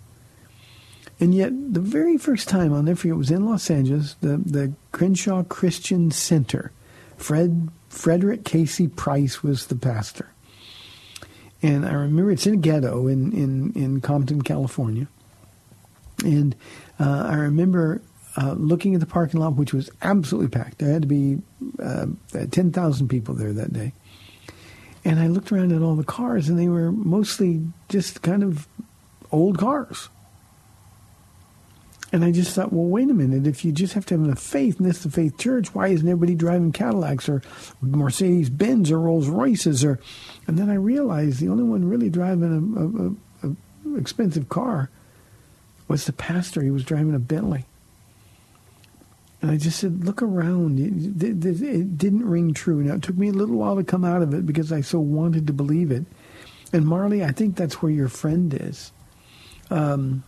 [1.18, 4.36] And yet, the very first time I'll never forget it was in Los Angeles, the
[4.36, 6.72] the Crenshaw Christian Center.
[7.16, 8.88] Fred Frederick K.C.
[8.88, 10.28] Price was the pastor,
[11.62, 15.08] and I remember it's in a ghetto in in in Compton, California.
[16.24, 16.54] And
[17.00, 18.00] uh, I remember
[18.36, 20.78] uh, looking at the parking lot, which was absolutely packed.
[20.78, 21.38] There had to be
[21.82, 22.06] uh,
[22.50, 23.92] 10,000 people there that day.
[25.04, 28.68] And I looked around at all the cars, and they were mostly just kind of
[29.32, 30.08] old cars.
[32.12, 33.46] And I just thought, well, wait a minute.
[33.46, 35.88] If you just have to have enough faith, and this is the faith church, why
[35.88, 37.42] isn't everybody driving Cadillacs or
[37.80, 39.82] Mercedes Benz or Rolls Royces?
[39.82, 39.98] Or,
[40.46, 44.90] and then I realized the only one really driving a, a, a expensive car
[45.88, 46.62] was the pastor.
[46.62, 47.64] He was driving a Bentley.
[49.40, 50.78] And I just said, look around.
[50.78, 52.82] It, it, it, didn't ring true.
[52.82, 55.00] Now, it took me a little while to come out of it because I so
[55.00, 56.04] wanted to believe it.
[56.74, 58.92] And Marley, I think that's where your friend is.
[59.70, 60.22] Um,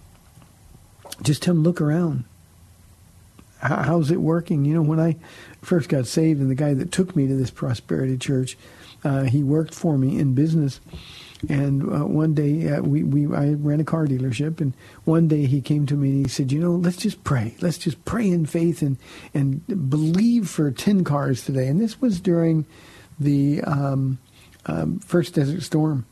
[1.23, 2.25] just tell him, look around.
[3.61, 4.65] How's it working?
[4.67, 5.17] You know, when I
[5.63, 8.59] first got saved, and the guy that took me to this prosperity church,
[9.05, 10.81] uh, he worked for me in business.
[11.49, 15.47] And uh, one day, uh, we, we I ran a car dealership, and one day
[15.47, 17.55] he came to me and he said, "You know, let's just pray.
[17.61, 18.97] Let's just pray in faith and
[19.33, 22.67] and believe for ten cars today." And this was during
[23.19, 24.19] the um,
[24.67, 26.07] um, first Desert Storm,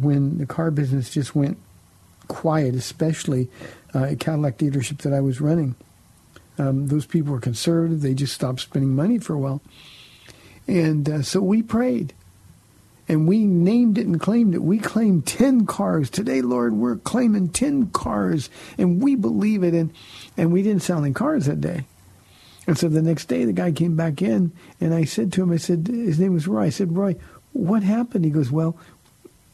[0.00, 1.58] when the car business just went
[2.28, 3.48] quiet, especially
[3.96, 5.74] uh, Cadillac dealership that I was running.
[6.58, 9.62] Um, those people were conservative; they just stopped spending money for a while,
[10.66, 12.14] and uh, so we prayed
[13.08, 14.62] and we named it and claimed it.
[14.62, 16.10] We claimed 10 cars.
[16.10, 19.74] Today, Lord, we're claiming 10 cars, and we believe it.
[19.74, 19.92] And,
[20.36, 21.84] and we didn't sell any cars that day.
[22.66, 25.52] And so the next day, the guy came back in, and I said to him,
[25.52, 26.62] I said, his name was Roy.
[26.62, 27.14] I said, Roy,
[27.52, 28.24] what happened?
[28.24, 28.76] He goes, well,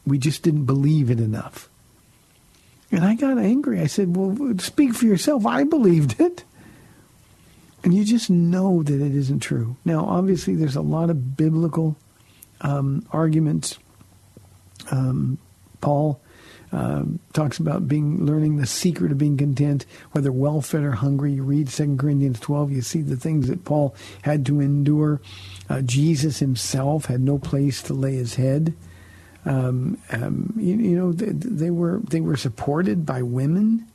[0.05, 1.69] we just didn't believe it enough.
[2.93, 3.79] And I got angry.
[3.79, 5.47] I said, well, speak for yourself.
[5.47, 6.43] I believed it.
[7.83, 9.77] And you just know that it isn't true.
[9.83, 11.97] Now, obviously, there's a lot of biblical
[12.61, 13.79] um, arguments.
[14.91, 15.39] Um,
[15.81, 16.21] Paul
[16.71, 21.33] uh, talks about being learning the secret of being content, whether well fed or hungry.
[21.33, 25.19] You read 2 Corinthians 12, you see the things that Paul had to endure.
[25.67, 28.75] Uh, Jesus himself had no place to lay his head.
[29.45, 33.87] Um, um, you, you, know, they, they, were they were supported by women.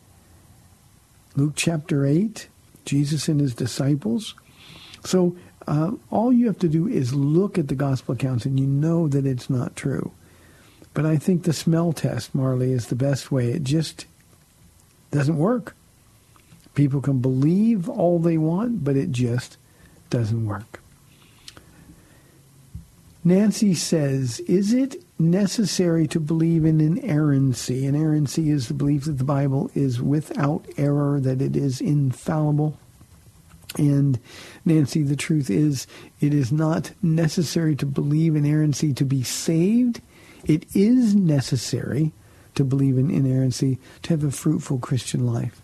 [1.36, 2.48] Luke chapter 8,
[2.84, 4.34] Jesus and his disciples.
[5.04, 5.36] So
[5.66, 9.08] uh, all you have to do is look at the gospel accounts and you know
[9.08, 10.12] that it's not true.
[10.94, 13.52] But I think the smell test, Marley, is the best way.
[13.52, 14.06] It just
[15.10, 15.76] doesn't work.
[16.74, 19.56] People can believe all they want, but it just
[20.10, 20.80] doesn't work.
[23.24, 27.86] Nancy says, is it necessary to believe in inerrancy?
[27.86, 32.78] Inerrancy is the belief that the Bible is without error, that it is infallible.
[33.76, 34.18] And
[34.64, 35.86] Nancy, the truth is,
[36.20, 40.00] it is not necessary to believe in inerrancy to be saved.
[40.44, 42.12] It is necessary
[42.54, 45.60] to believe in inerrancy to have a fruitful Christian life.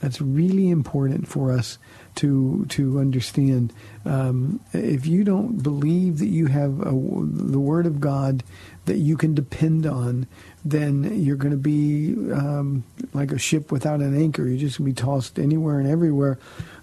[0.00, 1.78] That's really important for us
[2.16, 3.72] to to understand.
[4.04, 8.42] Um, if you don't believe that you have a, the Word of God
[8.86, 10.26] that you can depend on,
[10.64, 14.46] then you're going to be um, like a ship without an anchor.
[14.46, 16.38] You're just going to be tossed anywhere and everywhere.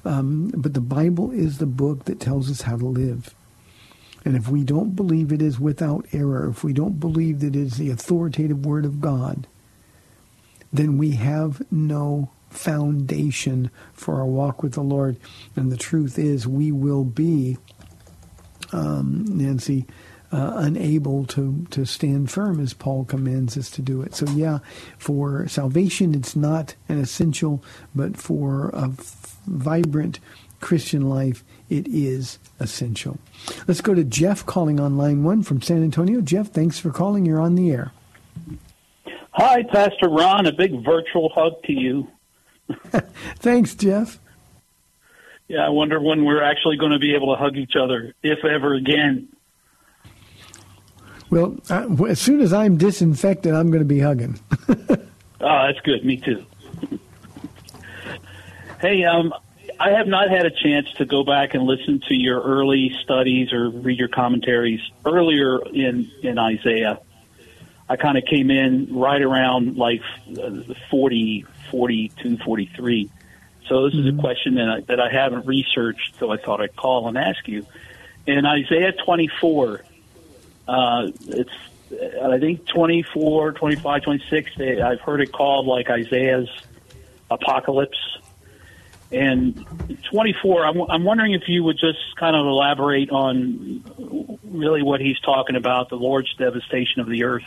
[0.06, 3.34] Um, but the Bible is the book that tells us how to live.
[4.26, 7.60] And if we don't believe it is without error, if we don't believe that it
[7.60, 9.48] is the authoritative Word of God,
[10.72, 15.18] then we have no foundation for our walk with the Lord.
[15.56, 17.58] And the truth is, we will be,
[18.72, 19.86] um, Nancy,
[20.32, 24.16] uh, unable to, to stand firm as Paul commands us to do it.
[24.16, 24.60] So, yeah,
[24.98, 30.20] for salvation, it's not an essential, but for a f- vibrant
[30.60, 33.20] Christian life, it is essential.
[33.68, 36.22] Let's go to Jeff calling on line one from San Antonio.
[36.22, 37.26] Jeff, thanks for calling.
[37.26, 37.92] You're on the air.
[39.32, 40.46] Hi, Pastor Ron.
[40.46, 42.08] A big virtual hug to you.
[43.40, 44.20] Thanks, Jeff.
[45.48, 48.44] Yeah, I wonder when we're actually going to be able to hug each other, if
[48.46, 49.28] ever again.
[51.30, 54.40] Well, I, as soon as I'm disinfected, I'm going to be hugging.
[54.70, 54.76] oh,
[55.40, 56.06] that's good.
[56.06, 56.46] Me too.
[58.80, 59.34] hey, um,
[59.80, 63.52] I have not had a chance to go back and listen to your early studies
[63.52, 67.00] or read your commentaries earlier in in Isaiah.
[67.90, 70.02] I kind of came in right around like
[70.42, 73.10] uh, 40, 42, 43.
[73.68, 74.00] So this mm-hmm.
[74.00, 74.20] is a mm-hmm.
[74.20, 77.66] question that I, that I haven't researched, so I thought I'd call and ask you.
[78.26, 79.84] In Isaiah 24,
[80.68, 81.52] uh, it's
[81.92, 84.52] I think 24, 25, 26.
[84.58, 86.50] They, I've heard it called like Isaiah's
[87.30, 87.98] apocalypse.
[89.14, 89.66] And
[90.12, 93.84] 24, I'm, I'm wondering if you would just kind of elaborate on
[94.44, 97.44] really what he's talking about, the Lord's devastation of the earth.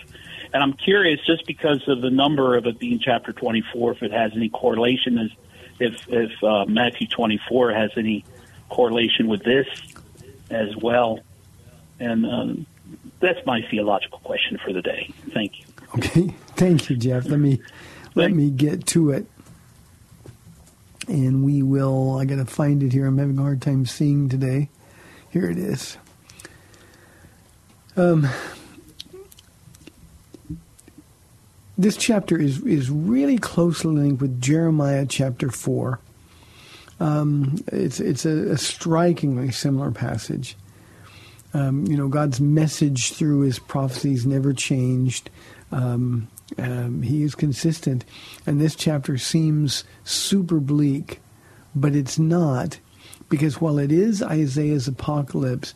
[0.54, 4.12] And I'm curious, just because of the number of it being chapter 24, if it
[4.12, 5.30] has any correlation, as
[5.78, 8.24] if if uh, Matthew 24 has any
[8.68, 9.66] correlation with this
[10.50, 11.20] as well.
[11.98, 12.66] And um,
[13.20, 15.12] that's my theological question for the day.
[15.32, 15.66] Thank you.
[15.98, 17.26] Okay, thank you, Jeff.
[17.26, 17.60] Let me
[18.14, 19.26] let me get to it
[21.08, 22.18] and we will.
[22.18, 23.06] I got to find it here.
[23.06, 24.68] I'm having a hard time seeing today.
[25.30, 25.96] Here it is.
[27.96, 28.28] Um,
[31.78, 36.00] this chapter is is really closely linked with Jeremiah chapter four.
[37.00, 40.56] Um, it's it's a, a, strikingly similar passage.
[41.52, 45.30] Um, you know, God's message through His prophecies never changed.
[45.72, 46.28] Um,
[46.58, 48.04] um, he is consistent.
[48.46, 51.20] And this chapter seems super bleak,
[51.74, 52.78] but it's not,
[53.28, 55.74] because while it is Isaiah's apocalypse,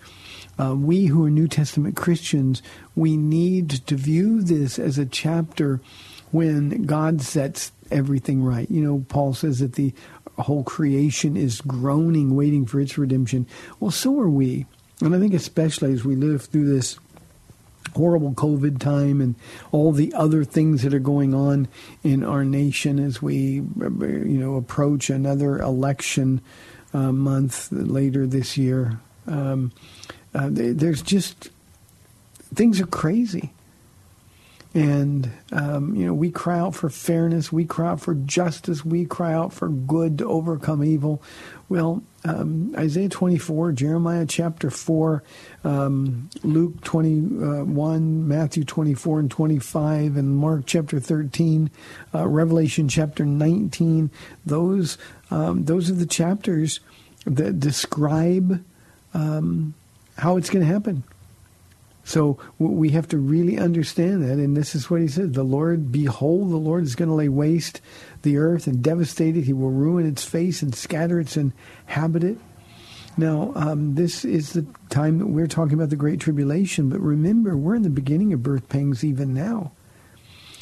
[0.58, 2.62] uh, we who are New Testament Christians,
[2.94, 5.80] we need to view this as a chapter
[6.30, 8.70] when God sets everything right.
[8.70, 9.92] You know, Paul says that the
[10.38, 13.46] whole creation is groaning, waiting for its redemption.
[13.78, 14.66] Well, so are we.
[15.00, 16.98] And I think especially as we live through this
[17.94, 19.34] horrible COVID time and
[19.72, 21.68] all the other things that are going on
[22.02, 26.40] in our nation as we, you know, approach another election
[26.92, 29.00] uh, month later this year.
[29.26, 29.72] Um,
[30.34, 31.50] uh, there's just
[32.54, 33.52] things are crazy.
[34.72, 37.50] And, um, you know, we cry out for fairness.
[37.50, 38.84] We cry out for justice.
[38.84, 41.20] We cry out for good to overcome evil.
[41.68, 45.22] Well, um, Isaiah 24, Jeremiah chapter 4,
[45.64, 51.70] um, Luke 21, Matthew 24 and 25, and Mark chapter 13,
[52.14, 54.10] uh, Revelation chapter 19.
[54.44, 54.98] Those,
[55.30, 56.80] um, those are the chapters
[57.24, 58.62] that describe
[59.14, 59.74] um,
[60.18, 61.04] how it's going to happen.
[62.10, 65.92] So we have to really understand that, and this is what he said: "The Lord,
[65.92, 67.80] behold, the Lord is going to lay waste
[68.22, 69.44] the earth and devastate it.
[69.44, 72.40] He will ruin its face and scatter its inhabitant."
[73.16, 77.56] Now, um, this is the time that we're talking about the Great Tribulation, but remember,
[77.56, 79.70] we're in the beginning of birth pangs even now.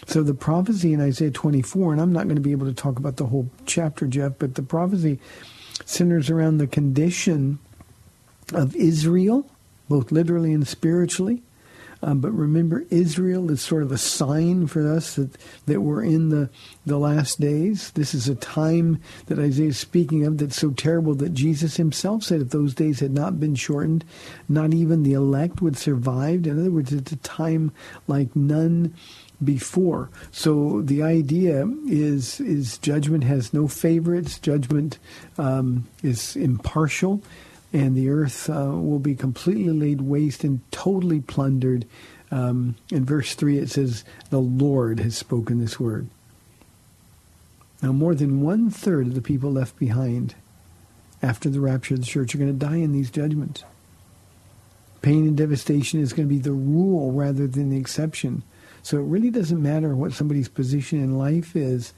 [0.07, 2.99] So the prophecy in Isaiah 24, and I'm not going to be able to talk
[2.99, 5.19] about the whole chapter, Jeff, but the prophecy
[5.87, 7.59] centers around the condition
[8.53, 9.51] of Israel
[9.89, 11.43] both literally and spiritually,
[12.01, 15.37] Um, but remember, Israel is sort of a sign for us that,
[15.67, 16.49] that we're in the,
[16.87, 17.91] the last days.
[17.93, 22.23] This is a time that Isaiah is speaking of that's so terrible that Jesus himself
[22.23, 24.05] said if those days had not been shortened,
[24.49, 26.47] not even the elect would survive.
[26.47, 27.73] In other words, it's a time
[28.07, 28.95] like none
[29.43, 30.11] before.
[30.31, 34.39] So the idea is is judgment has no favorites.
[34.39, 34.99] Judgment
[35.37, 37.23] um, is impartial,
[37.73, 41.87] and the earth uh, will be completely laid waste and totally plundered.
[42.31, 46.09] Um, in verse three, it says, "The Lord has spoken this word."
[47.83, 50.35] Now, more than one third of the people left behind
[51.23, 53.65] after the rapture of the church are going to die in these judgments.
[55.01, 58.43] Pain and devastation is going to be the rule rather than the exception.
[58.83, 61.93] So it really doesn't matter what somebody's position in life is.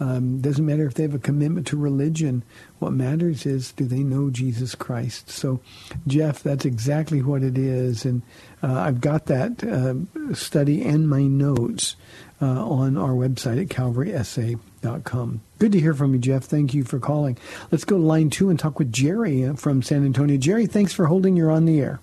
[0.00, 2.42] Um, doesn't matter if they have a commitment to religion.
[2.78, 5.28] What matters is do they know Jesus Christ?
[5.28, 5.60] So,
[6.06, 8.22] Jeff, that's exactly what it is, and
[8.62, 11.96] uh, I've got that uh, study and my notes
[12.40, 15.40] uh, on our website at calvarysa.com.
[15.58, 16.44] Good to hear from you, Jeff.
[16.44, 17.36] Thank you for calling.
[17.70, 20.38] Let's go to line two and talk with Jerry uh, from San Antonio.
[20.38, 21.36] Jerry, thanks for holding.
[21.36, 22.00] You're on the air.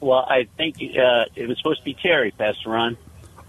[0.00, 2.96] Well, I think uh, it was supposed to be Terry, Pastor Ron.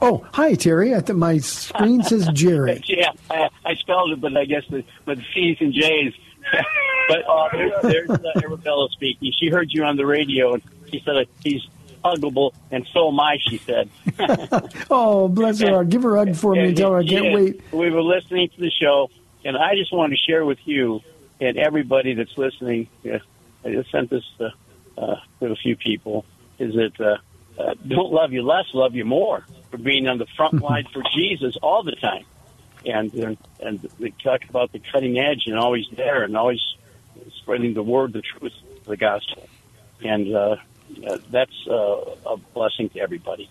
[0.02, 0.96] Oh, hi, Terry.
[0.96, 2.82] I th- my screen says Jerry.
[2.86, 6.14] yeah, I, I spelled it, but I guess the, with C's and J's.
[7.10, 9.34] but uh, there's, there's uh, Arabella speaking.
[9.38, 11.62] She heard you on the radio, and she said uh, he's
[12.04, 13.90] huggable, and so am I, she said.
[14.90, 15.90] oh, bless her heart.
[15.90, 17.62] Give her a hug for me and tell her I can't Yeah, wait.
[17.74, 19.10] We were listening to the show,
[19.44, 21.02] and I just wanted to share with you
[21.42, 22.88] and everybody that's listening.
[23.06, 23.20] Uh,
[23.66, 24.50] I just sent this uh,
[24.98, 26.26] uh, to a few people.
[26.58, 30.28] Is that uh, uh, don't love you less, love you more for being on the
[30.38, 32.26] front line for Jesus all the time,
[32.86, 36.62] and and, and they talk about the cutting edge and always there and always
[37.38, 38.54] spreading the word, the truth,
[38.86, 39.48] the gospel,
[40.02, 40.56] and uh,
[41.08, 43.50] uh, that's uh, a blessing to everybody.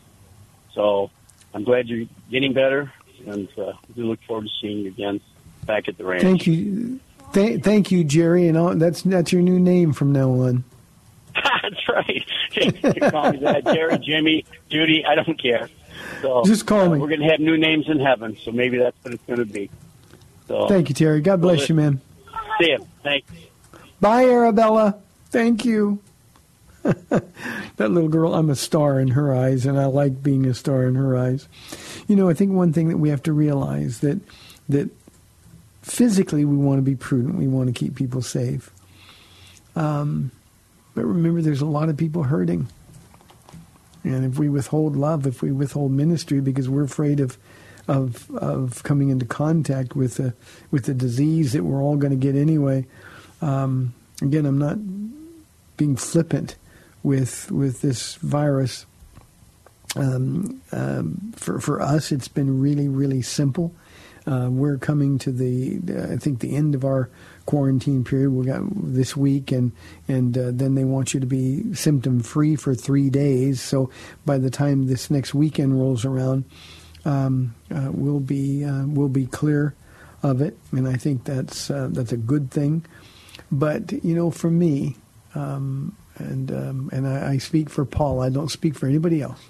[0.74, 1.10] So
[1.54, 2.92] I'm glad you're getting better,
[3.26, 5.20] and uh, we look forward to seeing you again
[5.64, 6.22] back at the ranch.
[6.22, 7.00] Thank you.
[7.32, 8.48] Th- thank you, Jerry.
[8.48, 10.64] And all, that's that's your new name from now on.
[11.62, 12.24] That's right.
[12.54, 15.04] you call me that, Jerry, Jimmy, Judy.
[15.04, 15.68] I don't care.
[16.20, 16.98] So Just call uh, me.
[16.98, 19.44] We're going to have new names in heaven, so maybe that's what it's going to
[19.44, 19.70] be.
[20.46, 21.20] So Thank you, Terry.
[21.20, 22.00] God bless you, man.
[22.60, 22.86] See you.
[23.02, 23.30] Thanks.
[24.00, 24.96] Bye, Arabella.
[25.30, 26.00] Thank you.
[26.82, 30.86] that little girl, I'm a star in her eyes, and I like being a star
[30.86, 31.48] in her eyes.
[32.06, 34.20] You know, I think one thing that we have to realize that
[34.68, 34.90] that
[35.82, 38.70] physically we want to be prudent, we want to keep people safe.
[39.76, 40.30] Um,
[40.94, 42.68] but remember, there's a lot of people hurting,
[44.14, 47.38] and if we withhold love, if we withhold ministry because we're afraid of
[47.86, 50.34] of of coming into contact with the
[50.70, 52.86] with the disease that we're all going to get anyway.
[53.40, 54.78] Um, again, I'm not
[55.76, 56.56] being flippant
[57.02, 58.86] with with this virus.
[59.96, 63.74] Um, um, for for us, it's been really really simple.
[64.26, 65.80] Uh, we're coming to the
[66.12, 67.08] I think the end of our
[67.48, 68.30] quarantine period.
[68.30, 69.72] We got this week, and
[70.06, 73.62] and uh, then they want you to be symptom free for three days.
[73.62, 73.90] So
[74.26, 76.44] by the time this next weekend rolls around,
[77.06, 79.74] um, uh, we'll be uh, we'll be clear
[80.22, 82.84] of it, and I think that's uh, that's a good thing.
[83.50, 84.96] But you know, for me,
[85.34, 88.20] um, and um, and I, I speak for Paul.
[88.20, 89.40] I don't speak for anybody else,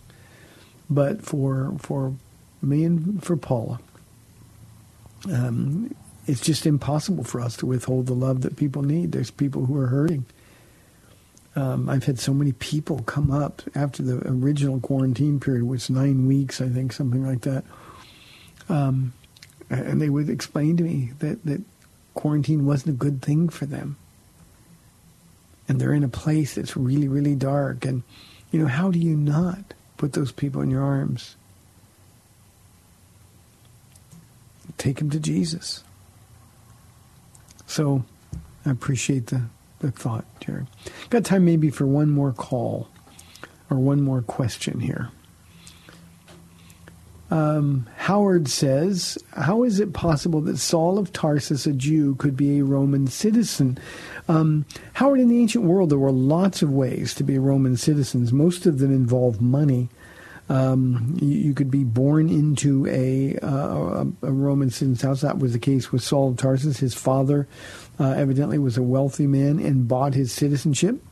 [0.89, 2.15] but for for
[2.63, 3.81] me and for Paula,
[5.33, 5.93] um,
[6.29, 9.13] it's just impossible for us to withhold the love that people need.
[9.13, 10.27] There's people who are hurting.
[11.57, 15.91] Um, I've had so many people come up after the original quarantine period, which was
[15.91, 17.65] nine weeks, I think, something like that.
[18.69, 19.15] Um,
[19.71, 21.63] and they would explain to me that, that
[22.13, 23.97] quarantine wasn't a good thing for them.
[25.67, 27.87] And they're in a place that's really, really dark.
[27.87, 28.03] And,
[28.51, 31.37] you know, how do you not put those people in your arms?
[34.77, 35.83] Take them to Jesus.
[37.69, 38.03] So
[38.67, 39.43] I appreciate the,
[39.79, 40.67] the thought, Jerry.
[41.11, 42.89] Got time maybe for one more call
[43.71, 45.11] or one more question here.
[47.31, 52.59] Um, Howard says, How is it possible that Saul of Tarsus, a Jew, could be
[52.59, 53.79] a Roman citizen?
[54.29, 54.65] Um,
[54.95, 58.33] Howard, in the ancient world, there were lots of ways to be Roman citizens.
[58.33, 59.91] Most of them involve money.
[60.49, 65.21] Um, you, you could be born into a, uh, a, Roman citizen's house.
[65.21, 66.79] That was the case with Saul of Tarsus.
[66.79, 67.47] His father
[68.01, 71.03] uh, evidently was a wealthy man and bought his citizenship.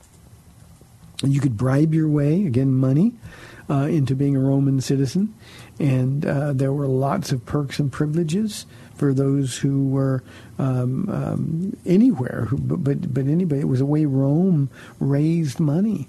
[1.22, 3.12] You could bribe your way, again, money,
[3.68, 5.34] uh, into being a Roman citizen.
[5.78, 10.22] And uh, there were lots of perks and privileges for those who were
[10.58, 12.46] um, um, anywhere.
[12.48, 16.08] Who, but, but anybody, it was a way Rome raised money.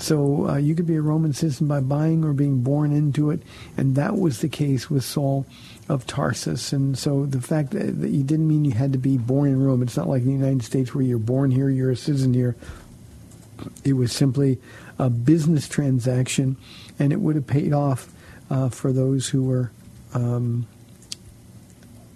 [0.00, 3.42] So uh, you could be a Roman citizen by buying or being born into it,
[3.76, 5.44] and that was the case with Saul
[5.90, 6.72] of Tarsus.
[6.72, 9.82] And so the fact that, you didn't mean you had to be born in Rome.
[9.82, 12.56] It's not like in the United States where you're born here, you're a citizen here.
[13.84, 14.58] It was simply
[14.98, 16.56] a business transaction,
[16.98, 18.10] and it would have paid off
[18.48, 19.70] uh, for those who were
[20.14, 20.66] um,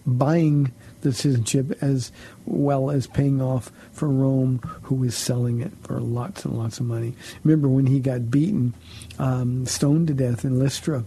[0.07, 0.73] buying
[1.05, 2.11] the citizenship as
[2.45, 6.87] well as paying off for Rome, who was selling it for lots and lots of
[6.87, 7.15] money.
[7.45, 8.75] Remember when he got beaten,
[9.19, 11.05] um, stoned to death in Lystra?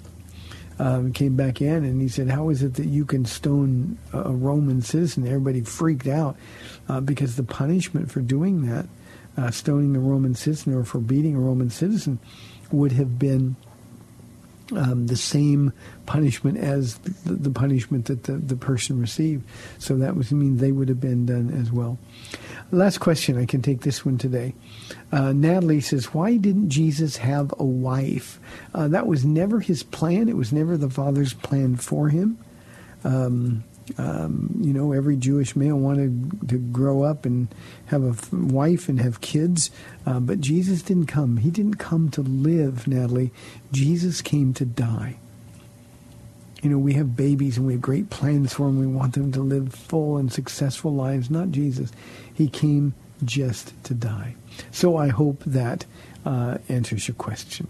[0.80, 4.32] Um, came back in and he said, "How is it that you can stone a
[4.32, 6.38] Roman citizen?" Everybody freaked out
[6.88, 8.86] uh, because the punishment for doing that,
[9.36, 12.20] uh, stoning a Roman citizen or for beating a Roman citizen,
[12.72, 13.56] would have been
[14.76, 15.72] um, the same
[16.06, 19.48] punishment as the, the punishment that the, the person received.
[19.80, 21.98] So that would mean they would have been done as well.
[22.72, 23.38] Last question.
[23.38, 24.54] I can take this one today.
[25.12, 28.40] Uh, Natalie says, Why didn't Jesus have a wife?
[28.74, 30.28] Uh, that was never his plan.
[30.28, 32.38] It was never the Father's plan for him.
[33.04, 33.64] Um,
[33.98, 37.48] um, you know, every Jewish male wanted to grow up and
[37.88, 39.72] have a wife and have kids,
[40.06, 41.38] uh, but Jesus didn't come.
[41.38, 43.32] He didn't come to live, Natalie.
[43.72, 45.18] Jesus came to die.
[46.62, 48.80] You know, we have babies and we have great plans for them.
[48.80, 51.30] We want them to live full and successful lives.
[51.30, 51.92] Not Jesus.
[52.34, 54.36] He came just to die.
[54.72, 55.86] So I hope that
[56.26, 57.68] uh, answers your question.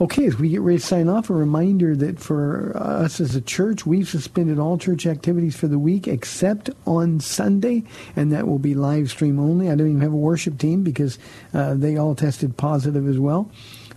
[0.00, 3.40] Okay, as we get ready to sign off, a reminder that for us as a
[3.40, 8.58] church, we've suspended all church activities for the week except on Sunday, and that will
[8.58, 9.70] be live stream only.
[9.70, 11.18] I don't even have a worship team because
[11.52, 13.50] uh, they all tested positive as well.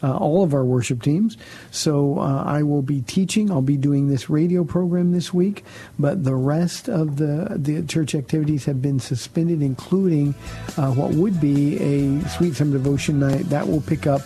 [0.03, 1.37] Uh, all of our worship teams.
[1.69, 3.51] So uh, I will be teaching.
[3.51, 5.63] I'll be doing this radio program this week,
[5.99, 10.33] but the rest of the the church activities have been suspended, including
[10.75, 14.23] uh, what would be a sweet summer devotion night that will pick up.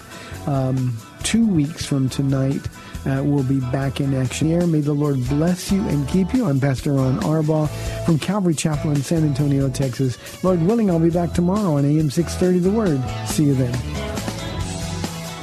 [0.47, 2.61] Um, two weeks from tonight.
[3.05, 4.65] Uh, we'll be back in action here.
[4.67, 6.45] May the Lord bless you and keep you.
[6.45, 7.67] I'm Pastor Ron Arbaugh
[8.05, 10.43] from Calvary Chapel in San Antonio, Texas.
[10.43, 13.27] Lord willing, I'll be back tomorrow on AM 630 The Word.
[13.27, 13.73] See you then.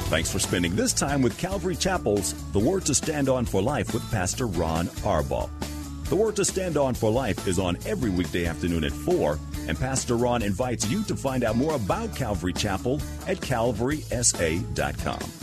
[0.09, 3.93] Thanks for spending this time with Calvary Chapel's The Word to Stand On for Life
[3.93, 5.49] with Pastor Ron Arbaugh.
[6.05, 9.77] The Word to Stand On for Life is on every weekday afternoon at 4, and
[9.77, 15.42] Pastor Ron invites you to find out more about Calvary Chapel at calvarysa.com.